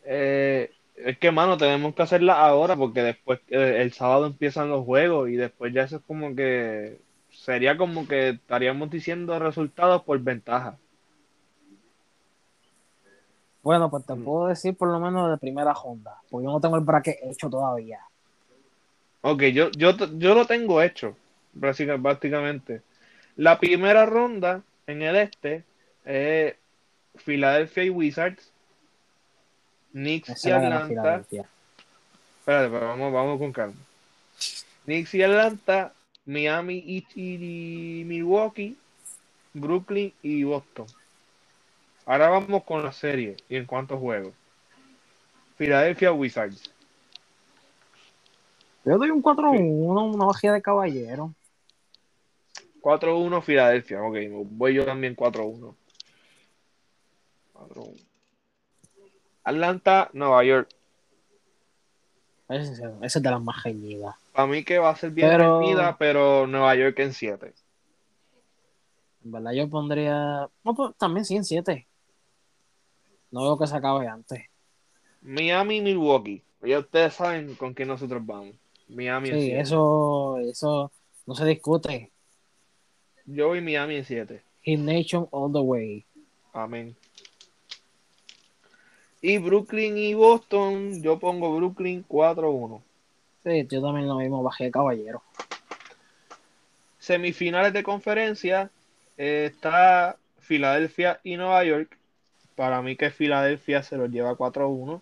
[0.05, 4.85] Eh, es que, mano, tenemos que hacerla ahora porque después eh, el sábado empiezan los
[4.85, 6.99] juegos y después ya eso es como que
[7.31, 10.77] sería como que estaríamos diciendo resultados por ventaja.
[13.63, 14.25] Bueno, pues te Mm.
[14.25, 17.49] puedo decir por lo menos de primera ronda, porque yo no tengo el bracket hecho
[17.49, 18.01] todavía.
[19.21, 21.17] Ok, yo, yo, yo lo tengo hecho,
[21.53, 22.83] básica- prácticamente.
[23.37, 25.65] La primera ronda en el este
[26.05, 26.55] es
[27.25, 28.51] Philadelphia y Wizards,
[29.93, 31.25] Knicks y Esa Atlanta.
[32.41, 33.75] Espérate, pero vamos, vamos con calma.
[34.85, 35.93] Knicks y Atlanta,
[36.25, 38.77] Miami y, y Milwaukee,
[39.53, 40.87] Brooklyn y Boston.
[42.07, 44.33] Ahora vamos con la serie y en cuántos juegos.
[45.59, 46.71] Philadelphia Wizards.
[48.85, 51.35] Yo doy un 4-1, una bajada de caballero.
[52.81, 54.17] 4-1 Filadelfia, ok,
[54.51, 55.75] voy yo también 4-1.
[57.55, 58.05] 4-1.
[59.45, 60.69] Atlanta, Nueva York.
[62.49, 62.73] Ese
[63.03, 64.15] es de las más reñidas.
[64.33, 67.53] Para mí que va a ser bien Pero- reñida, pero Nueva York en 7.
[69.25, 70.49] En verdad yo pondría.
[70.65, 71.87] no, pues, también sí en 7.
[73.31, 74.45] No veo que se acabe antes.
[75.21, 76.43] Miami, Milwaukee.
[76.63, 78.55] Ya ustedes saben con quién nosotros vamos.
[78.89, 79.61] Miami en Sí, 7.
[79.61, 80.91] eso, eso
[81.27, 82.11] no se discute.
[83.27, 84.43] Yo voy Miami en 7.
[84.63, 86.05] Hit Nation all the way.
[86.53, 86.97] Amén.
[89.21, 92.81] Y Brooklyn y Boston, yo pongo Brooklyn 4-1.
[93.45, 95.23] Sí, yo también lo mismo, bajé de caballero.
[96.99, 98.71] Semifinales de conferencia
[99.17, 101.97] eh, está Filadelfia y Nueva York.
[102.55, 105.01] Para mí que Filadelfia se los lleva 4-1.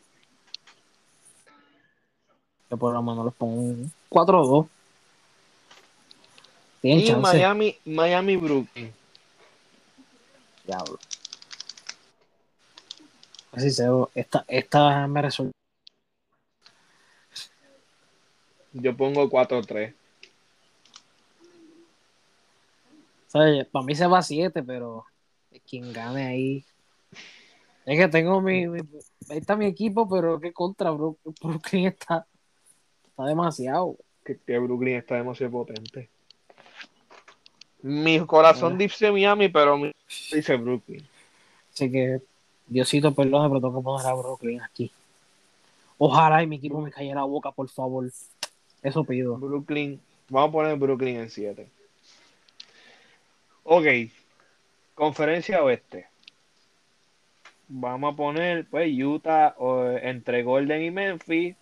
[2.70, 4.68] Yo por lo menos les pongo un 4-2.
[6.80, 7.20] Tienen Y chance.
[7.20, 8.92] Miami, Miami, Brooklyn.
[10.64, 10.98] Diablo.
[13.52, 15.52] Así se esta, esta me resulta.
[18.72, 19.94] Yo pongo 4-3.
[23.28, 23.66] ¿sabes?
[23.66, 25.04] Para mí se va a 7, pero
[25.68, 26.64] quien gane ahí.
[27.84, 28.80] Es que tengo mi, mi-
[29.28, 32.26] Ahí está mi equipo, pero que contra Brook- Brooklyn está.
[33.16, 33.96] Está demasiado.
[34.22, 36.10] Que, que Brooklyn está demasiado potente.
[37.80, 39.90] Mi corazón dice Miami, pero mi
[40.30, 41.02] dice Brooklyn.
[41.72, 42.20] Así que,
[42.66, 44.92] Diosito, perdone, pero tengo que poner a Brooklyn aquí.
[45.96, 48.06] Ojalá y mi equipo me cayera la boca, por favor.
[48.82, 49.38] Eso pido.
[49.38, 49.98] Brooklyn.
[50.28, 51.66] Vamos a poner Brooklyn en 7.
[53.64, 53.86] Ok.
[54.94, 56.06] Conferencia Oeste.
[57.68, 61.56] Vamos a poner, pues, Utah o, entre Golden y Memphis.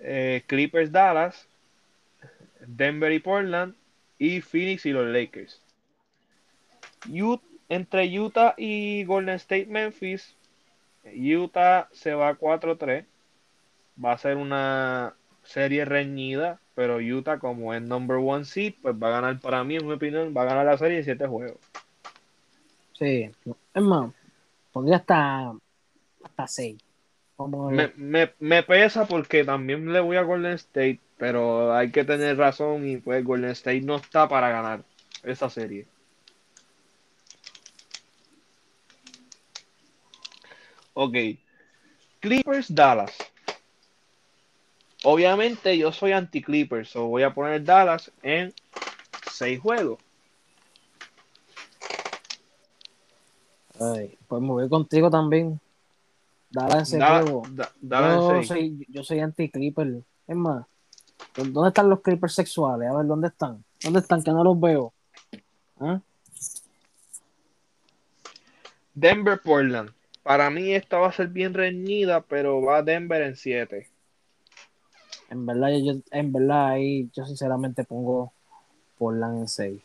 [0.00, 1.46] Eh, Clippers Dallas.
[2.66, 3.74] Denver y Portland.
[4.18, 5.60] Y Phoenix y los Lakers.
[7.08, 10.34] Ut- entre Utah y Golden State Memphis.
[11.04, 13.04] Utah se va 4-3.
[14.02, 19.08] Va a ser una serie reñida, pero Utah como es number one seed, pues va
[19.08, 21.58] a ganar para mí, en mi opinión, va a ganar la serie en 7 juegos.
[22.92, 23.30] Sí.
[23.74, 24.12] Es más,
[24.72, 25.52] pondría hasta.
[26.22, 26.76] Hasta 6.
[27.38, 31.92] Vamos a Me, me, me pesa porque también le voy a Golden State, pero hay
[31.92, 34.82] que tener razón y pues Golden State no está para ganar
[35.22, 35.86] esa serie.
[40.94, 41.14] Ok.
[42.18, 43.16] Clippers Dallas.
[45.04, 48.52] Obviamente yo soy anti Clippers, so voy a poner Dallas en
[49.30, 50.00] 6 juegos.
[53.80, 55.60] Ay, pues me voy contigo también.
[56.50, 57.42] Dale ese Da- juego.
[57.50, 58.48] da- Yo en 6.
[58.48, 60.02] soy, yo soy anti-Clipper.
[60.26, 60.64] Es más,
[61.36, 62.88] ¿dónde están los Clippers sexuales?
[62.90, 63.62] A ver, ¿dónde están?
[63.82, 64.22] ¿Dónde están?
[64.22, 64.92] Que no los veo.
[65.80, 66.00] ¿Ah?
[68.94, 69.90] Denver Portland.
[70.22, 73.88] Para mí esta va a ser bien reñida, pero va Denver en 7.
[75.30, 78.32] En verdad, yo, en verdad, ahí yo sinceramente pongo
[78.98, 79.80] Portland en 6.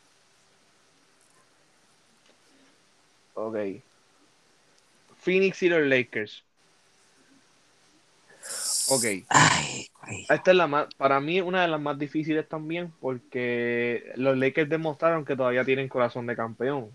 [3.35, 3.55] Ok.
[5.17, 6.43] Phoenix y los Lakers.
[8.89, 9.05] Ok.
[9.29, 9.87] Ay.
[10.29, 14.69] Esta es la más, para mí una de las más difíciles también, porque los Lakers
[14.69, 16.89] demostraron que todavía tienen corazón de campeón.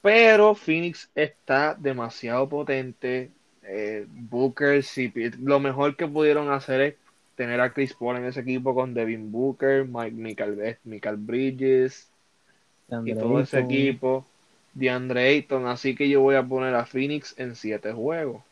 [0.00, 3.30] Pero Phoenix está demasiado potente.
[3.62, 4.82] Eh, Booker,
[5.14, 6.94] pi- lo mejor que pudieron hacer es
[7.36, 12.08] tener a Chris Paul en ese equipo con Devin Booker, Mike Michael, Michael Bridges
[12.88, 14.26] y Andre todo ese equipo.
[14.74, 18.42] DeAndre Ayton, así que yo voy a poner a Phoenix en 7 juegos.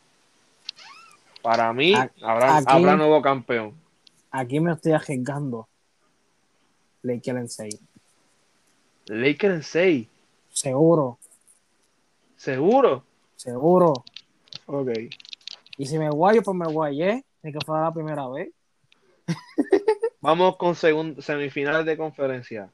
[1.43, 3.75] Para mí, A- habrá, nuevo campeón.
[4.31, 5.69] Aquí me estoy arriesgando.
[7.03, 7.81] Lakers en 6.
[9.07, 10.09] Lakers en 6,
[10.53, 11.19] Seguro,
[12.37, 13.05] seguro.
[13.37, 14.05] seguro.
[14.67, 14.91] Ok.
[15.79, 17.25] Y si me guayo, pues me guayé.
[17.43, 18.51] Ni que fuera la primera vez.
[20.21, 22.71] Vamos con semifinales de conferencia.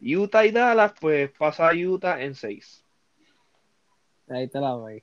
[0.00, 2.82] Utah y Dallas, pues pasa Utah en 6.
[4.28, 5.02] Ahí te la doy.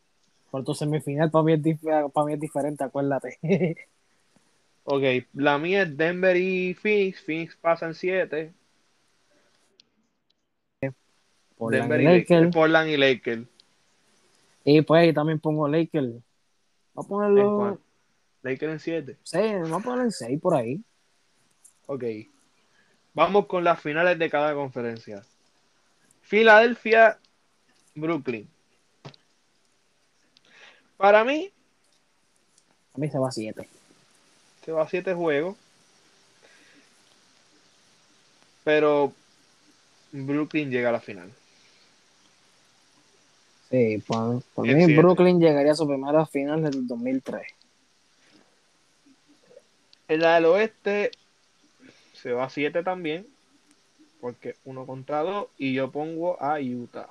[0.52, 3.38] Por tu semifinal, para mí, es dif- para mí es diferente, acuérdate.
[4.90, 7.22] Ok, la mía es Denver y Phoenix.
[7.22, 8.54] Phoenix pasa en 7.
[11.58, 12.54] Portland Denver y Lakers.
[12.56, 13.48] Portland y Lakers.
[14.64, 16.08] Y pues ahí también pongo Lakers.
[16.08, 16.22] Voy
[16.96, 17.80] a ¿En ponerlo.
[18.44, 19.18] Lakers en 7.
[19.24, 20.82] Sí, voy a ponerlo en 6 por ahí.
[21.88, 22.04] Ok.
[23.14, 25.22] Vamos con las finales de cada conferencia.
[26.22, 27.20] Filadelfia,
[27.94, 28.50] Brooklyn.
[30.98, 31.52] Para mí,
[32.96, 33.68] A mí se va 7.
[34.66, 35.56] se va a 7 juegos.
[38.64, 39.14] Pero
[40.12, 41.32] Brooklyn llega a la final.
[43.70, 44.98] Sí, En mí siete.
[44.98, 47.48] Brooklyn llegaría a su primera final del 2003.
[50.08, 51.12] En la del oeste
[52.14, 53.28] se va a 7 también,
[54.22, 57.08] porque uno contra dos, y yo pongo a Utah.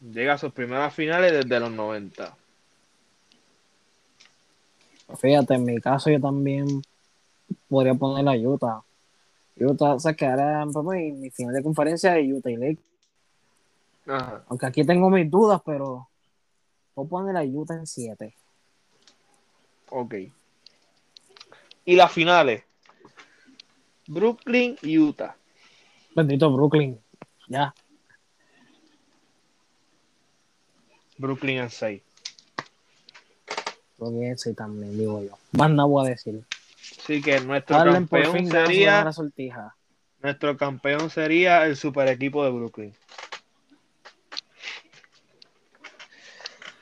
[0.00, 2.36] Llega a sus primeras finales desde los 90.
[5.18, 6.82] Fíjate, en mi caso yo también
[7.68, 8.82] podría poner la Utah.
[9.58, 12.82] Utah, o sea, que ahora en mi final de conferencia de Utah y Lake.
[14.06, 14.44] Ajá.
[14.48, 16.08] Aunque aquí tengo mis dudas, pero
[16.94, 18.34] puedo poner la Utah en 7.
[19.90, 20.14] Ok.
[21.84, 22.64] Y las finales.
[24.08, 25.36] Brooklyn y Utah.
[26.14, 27.00] Bendito Brooklyn.
[27.48, 27.74] Ya.
[31.18, 32.02] Brooklyn en 6.
[33.98, 35.38] Creo que ese también, digo yo.
[35.52, 36.42] Más nada voy a decir.
[36.98, 39.74] Así que nuestro campeón sería sortija.
[40.22, 42.94] nuestro campeón sería el super equipo de Brooklyn.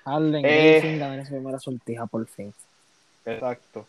[0.04, 0.80] Harlem Eh.
[0.80, 2.52] Griffin gana su primera sortija por fin.
[3.24, 3.86] Exacto.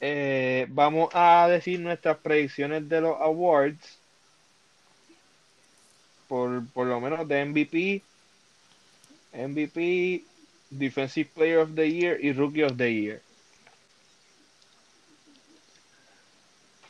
[0.00, 3.98] Eh, vamos a decir nuestras predicciones de los awards.
[6.28, 8.02] Por, por lo menos de MVP,
[9.32, 10.24] MVP,
[10.70, 13.22] Defensive Player of the Year y Rookie of the Year.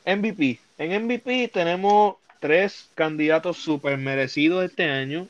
[0.07, 0.61] MVP.
[0.79, 5.29] En MVP tenemos tres candidatos super merecidos este año.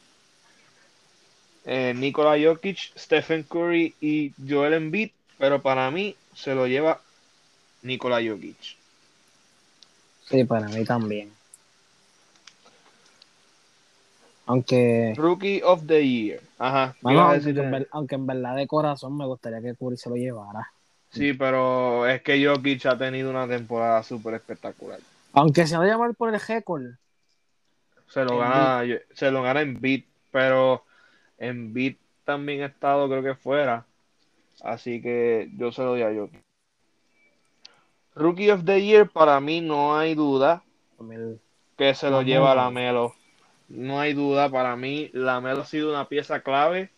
[1.65, 7.01] Eh, Nikola Jokic, Stephen Curry y Joel Embiid, pero para mí se lo lleva
[7.83, 8.77] Nikola Jokic.
[10.29, 11.33] Sí, para mí también.
[14.47, 16.40] Aunque, Rookie of the Year.
[16.59, 16.94] Ajá.
[16.94, 20.09] ¿qué bueno, aunque, en ver- aunque en verdad de corazón me gustaría que Curry se
[20.09, 20.70] lo llevara.
[21.11, 25.01] Sí, pero es que Jokic ha tenido una temporada súper espectacular.
[25.32, 26.84] Aunque se va a llamar por el récord.
[28.09, 28.84] Se lo gana,
[29.14, 30.84] se lo gana en beat, pero
[31.38, 33.84] en beat también ha estado, creo que fuera.
[34.62, 36.40] Así que yo se lo doy a Jokic.
[38.14, 40.62] Rookie of the Year, para mí no hay duda
[41.76, 43.14] que se lo lleva la Melo.
[43.69, 46.91] No hay duda, para mí la Melo ha sido una pieza clave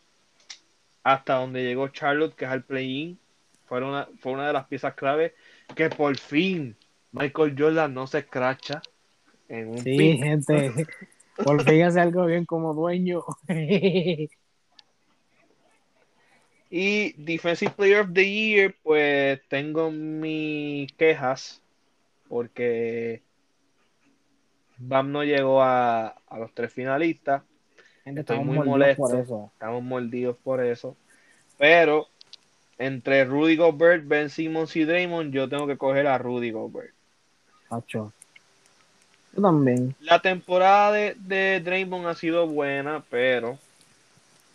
[1.03, 3.19] hasta donde llegó Charlotte, que es al play-in.
[3.67, 5.35] Fue una, fue una de las piezas clave
[5.75, 6.77] que por fin
[7.13, 8.83] Michael Jordan no se escracha
[9.49, 10.87] en un Sí, gente.
[11.45, 13.23] Por fin hace algo bien como dueño.
[16.71, 21.63] Y Defensive Player of the Year, pues tengo mis quejas
[22.29, 23.23] porque
[24.79, 27.43] Bam no llegó a, a los tres finalistas.
[28.05, 29.51] Gente, Estoy estamos muy molesto.
[29.53, 30.97] Estamos mordidos por eso.
[31.59, 32.07] Pero
[32.79, 36.95] entre Rudy Gobert, Ben Simmons y Draymond, yo tengo que coger a Rudy Gobert.
[37.71, 38.13] Macho.
[39.35, 39.95] Yo también.
[40.01, 43.59] La temporada de, de Draymond ha sido buena, pero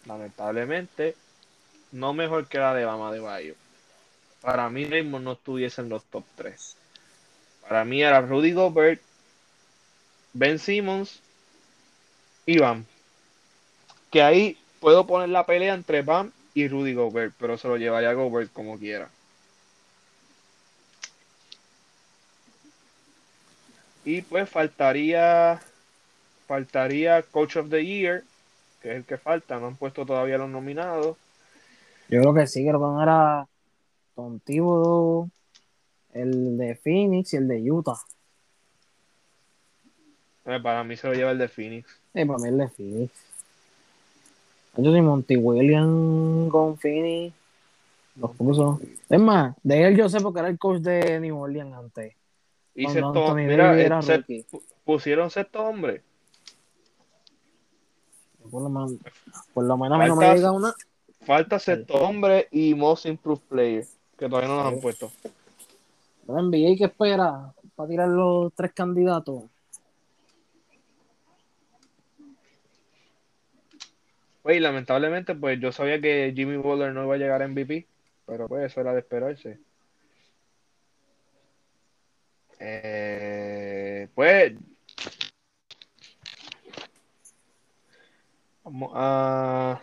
[0.05, 1.15] lamentablemente
[1.91, 3.55] no mejor que la de Bama de Bayo.
[4.41, 6.75] Para mí Draymond no estuviese en los top 3.
[7.61, 9.01] Para mí era Rudy Gobert,
[10.33, 11.19] Ben Simmons
[12.45, 12.85] y Bam.
[14.11, 18.09] Que ahí puedo poner la pelea entre Bam y Rudy Gobert, pero se lo llevaría
[18.09, 19.09] a Gobert como quiera.
[24.05, 25.61] Y pues faltaría
[26.47, 28.23] faltaría Coach of the Year,
[28.81, 31.17] que es el que falta, no han puesto todavía los nominados.
[32.09, 33.47] Yo creo que sí, que no era
[34.13, 35.29] Tom Thibodeau,
[36.13, 37.97] el de Phoenix y el de Utah.
[40.45, 41.87] Eh, para mí se lo lleva el de Phoenix.
[42.13, 43.11] Sí, para mí el de Phoenix.
[44.77, 47.33] Yo soy Monty Williams con Phoenix.
[48.15, 48.79] Los puso.
[49.09, 52.15] Es más, de él yo sé porque era el coach de New Orleans antes.
[52.75, 54.01] Y sexto, mira, eh, era
[54.83, 56.01] pusieron sexto hombre.
[58.51, 58.93] Por lo menos,
[59.53, 60.73] por lo menos a mí no me Falta- llega una.
[61.21, 63.85] Falta sexto hombre y Most Improved Player,
[64.17, 65.09] que todavía no los han puesto.
[66.27, 69.43] La NBA que espera para tirar los tres candidatos.
[74.43, 77.87] Oye, lamentablemente, pues yo sabía que Jimmy Butler no iba a llegar a MVP,
[78.25, 79.59] pero pues eso era de esperarse.
[82.59, 84.53] Eh, pues
[88.63, 89.81] vamos a,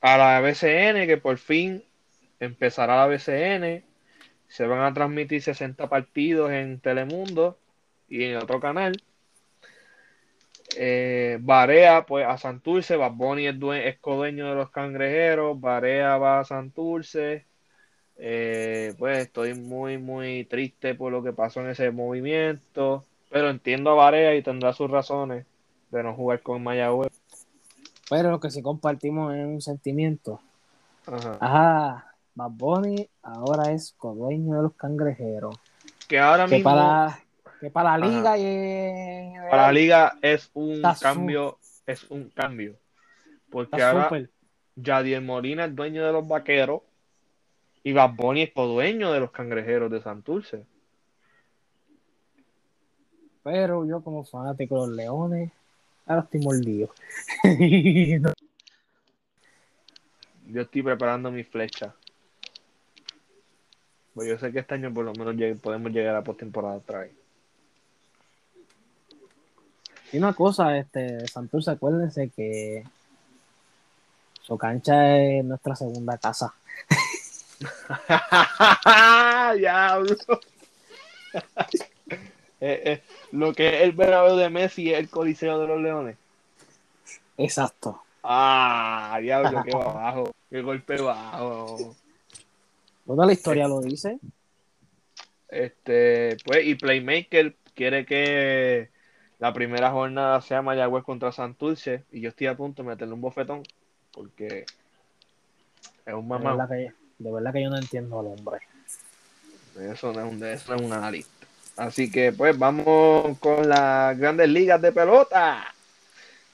[0.00, 1.84] a la BCN, que por fin
[2.40, 3.84] empezará la BCN.
[4.48, 7.58] Se van a transmitir 60 partidos en Telemundo
[8.08, 9.02] y en otro canal.
[10.80, 16.38] Eh, Barea, pues a Santurce, Bad Bunny es, es codueño de los cangrejeros, Barea va
[16.38, 17.46] a Santurce.
[18.16, 23.90] Eh, pues estoy muy, muy triste por lo que pasó en ese movimiento, pero entiendo
[23.90, 25.46] a Barea y tendrá sus razones
[25.90, 27.10] de no jugar con Mayagüez.
[28.08, 30.40] Pero lo que sí compartimos es un sentimiento.
[31.06, 31.38] Ajá.
[31.40, 35.56] Ajá, Bad Bunny ahora es codueño de los cangrejeros.
[36.06, 37.18] Que ahora Que mismo para,
[37.60, 42.76] que para la liga general para la liga es un Está cambio, es un cambio.
[43.50, 44.30] Porque está ahora súper.
[44.76, 46.82] Yadier Molina es dueño de los vaqueros
[47.82, 50.64] y Bad Bunny es codueño de los cangrejeros de Santurce.
[53.42, 55.50] Pero yo como fanático de los leones,
[56.06, 56.90] ahora estoy mordido.
[58.20, 58.32] No.
[60.50, 61.94] Yo estoy preparando mi flecha.
[64.14, 67.17] Pues yo sé que este año por lo menos podemos llegar a postemporada otra vez.
[70.12, 72.84] Y una cosa, este, Santurce, acuérdense que
[74.42, 76.54] su cancha es nuestra segunda casa.
[79.56, 80.16] Diablo.
[82.60, 86.16] Eh, eh, lo que es el Bernabéu de Messi es el Coliseo de los Leones.
[87.36, 88.02] Exacto.
[88.24, 90.34] Ah, diablo, qué bajo.
[90.50, 91.94] Qué golpe bajo.
[93.06, 94.18] Toda la historia lo dice.
[95.48, 98.90] Este, pues, y Playmaker quiere que
[99.38, 102.04] la primera jornada sea Mayagüez contra Santurce.
[102.12, 103.62] Y yo estoy a punto de meterle un bofetón.
[104.12, 104.64] Porque
[106.06, 106.50] es un De mamá.
[106.56, 108.58] verdad, que, de verdad que yo no entiendo al hombre.
[109.80, 111.30] Eso no es un, eso no es un analista.
[111.76, 115.64] Así que pues vamos con las grandes ligas de pelota.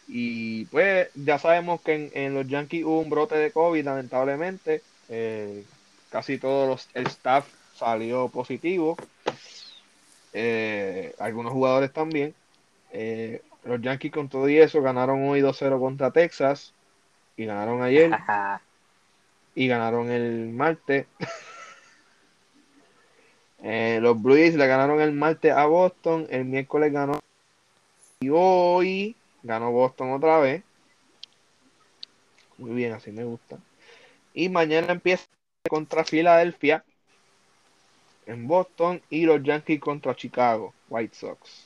[0.06, 4.82] Y pues ya sabemos que en, en los Yankees hubo un brote de COVID, lamentablemente.
[5.08, 5.64] Eh,
[6.10, 8.96] casi todos los el staff salió positivo.
[10.34, 12.34] Eh, algunos jugadores también.
[12.96, 16.72] Eh, los Yankees con todo y eso ganaron hoy 2-0 contra Texas.
[17.36, 18.12] Y ganaron ayer
[19.54, 21.06] y ganaron el martes.
[23.66, 27.18] Eh, los Blues le ganaron el martes a Boston, el miércoles ganó
[28.20, 30.62] y hoy ganó Boston otra vez.
[32.58, 33.58] Muy bien, así me gusta.
[34.34, 35.24] Y mañana empieza
[35.66, 36.84] contra Filadelfia
[38.26, 41.63] en Boston y los Yankees contra Chicago White Sox.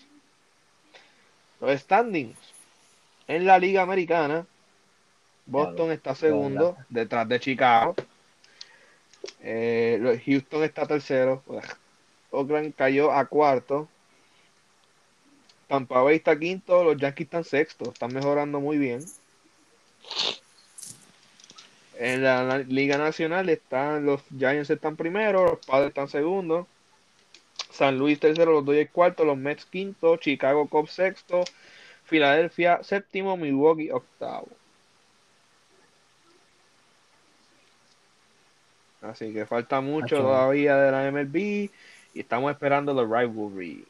[1.61, 2.39] Los standings
[3.27, 4.47] en la Liga Americana.
[5.47, 7.95] Boston está segundo detrás de Chicago.
[9.41, 11.43] Eh, Houston está tercero.
[11.47, 11.63] Ugh.
[12.31, 13.89] Oakland cayó a cuarto.
[15.67, 16.85] Tampa Bay está quinto.
[16.85, 17.93] Los Yankees están sexto.
[17.93, 19.05] Están mejorando muy bien.
[21.99, 26.69] En la, la Liga Nacional están los Giants están primero, los Padres están segundo.
[27.79, 31.45] San Luis tercero, los Dodgers cuarto, los Mets quinto, Chicago Cubs sexto,
[32.07, 34.49] Filadelfia séptimo, Milwaukee octavo.
[39.01, 41.71] Así que falta mucho todavía de la MLB y
[42.15, 43.87] estamos esperando la rivalry.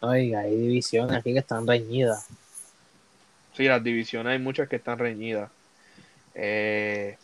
[0.00, 2.26] Oiga, hay divisiones aquí que están reñidas.
[3.54, 5.50] Sí, las divisiones hay muchas que están reñidas.
[6.34, 7.18] Eh,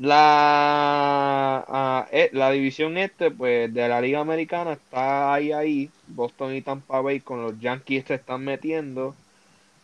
[0.00, 5.90] la, ah, eh, la división este, pues, de la Liga Americana está ahí, ahí.
[6.08, 9.14] Boston y Tampa Bay con los Yankees se están metiendo.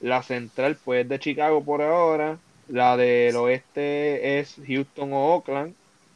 [0.01, 2.39] La central, pues, es de Chicago por ahora.
[2.69, 5.75] La del oeste es Houston o Oakland.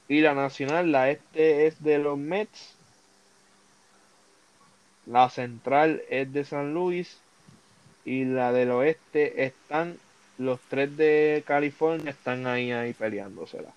[0.09, 2.75] Y la nacional, la este es de los Mets.
[5.07, 7.19] La central es de San Luis
[8.07, 9.99] y la del oeste están
[10.39, 13.73] los tres de California están ahí ahí peleándosela.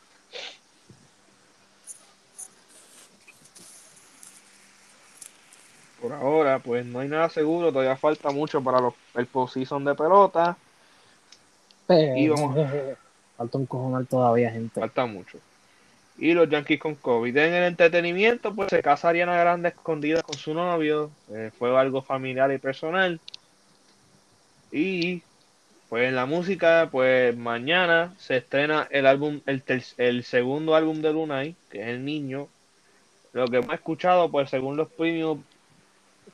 [6.04, 9.95] Por ahora, pues no hay nada seguro, todavía falta mucho para los, el postseason de
[9.95, 10.58] pelota,
[11.88, 12.58] Pero Y vamos-
[13.38, 14.82] falta un cojonal todavía, gente.
[14.82, 15.38] falta mucho.
[16.18, 17.38] Y los Yankees con COVID.
[17.38, 21.10] En el entretenimiento, pues se casa Ariana Grande escondida con su novio.
[21.32, 23.22] eh, fue algo familiar y personal.
[24.74, 25.22] Y
[25.88, 29.64] pues en la música, pues mañana se estrena el álbum, el,
[29.97, 32.49] el segundo álbum de Lunay, que es El Niño.
[33.32, 35.38] Lo que hemos escuchado, pues según los premios,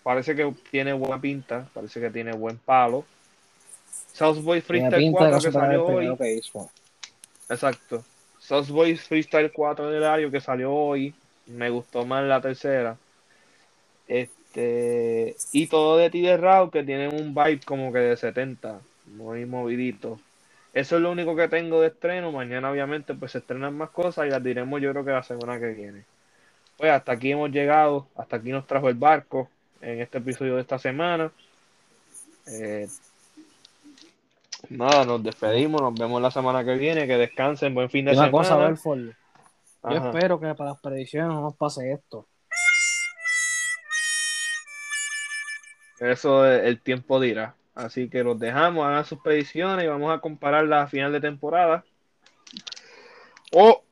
[0.04, 3.06] parece que tiene buena pinta, parece que tiene buen palo.
[4.14, 6.18] Southboy Freestyle pinta de 4 que salió hoy.
[6.18, 6.42] que.
[7.50, 8.04] Exacto.
[8.40, 11.14] Sauce Boys Freestyle 4 del Ario que salió hoy.
[11.48, 12.98] Me gustó más la tercera.
[14.08, 15.36] Este.
[15.52, 18.80] Y todo de ti de Raw que tienen un vibe como que de 70.
[19.08, 20.20] Muy movidito.
[20.74, 22.32] Eso es lo único que tengo de estreno.
[22.32, 25.60] Mañana, obviamente, pues se estrenan más cosas y las diremos yo creo que la semana
[25.60, 26.06] que viene.
[26.78, 28.08] Pues hasta aquí hemos llegado.
[28.16, 29.50] Hasta aquí nos trajo el barco
[29.82, 31.32] en este episodio de esta semana.
[32.48, 32.88] Eh,
[34.70, 35.82] nada, nos despedimos.
[35.82, 37.08] Nos vemos la semana que viene.
[37.08, 37.74] Que descansen.
[37.74, 38.32] Buen fin de una semana.
[38.32, 38.56] cosa,
[39.84, 42.28] yo espero que para las predicciones no nos pase esto.
[46.00, 47.56] Eso es- el tiempo dirá.
[47.76, 51.84] Así que los dejamos, hagan sus predicciones y vamos a compararlas a final de temporada.
[53.54, 53.84] O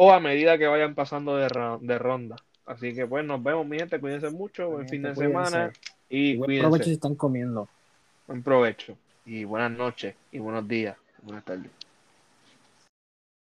[0.00, 1.48] o a medida que vayan pasando de,
[1.80, 2.36] de ronda.
[2.68, 3.98] Así que pues nos vemos, mi gente.
[3.98, 4.68] Cuídense mucho.
[4.68, 5.72] Buen fin de semana.
[6.10, 7.66] Y, buen provecho si están comiendo.
[8.26, 8.94] Buen provecho.
[9.24, 10.14] Y buenas noches.
[10.30, 10.94] Y buenos días.
[11.22, 11.70] Buenas tardes.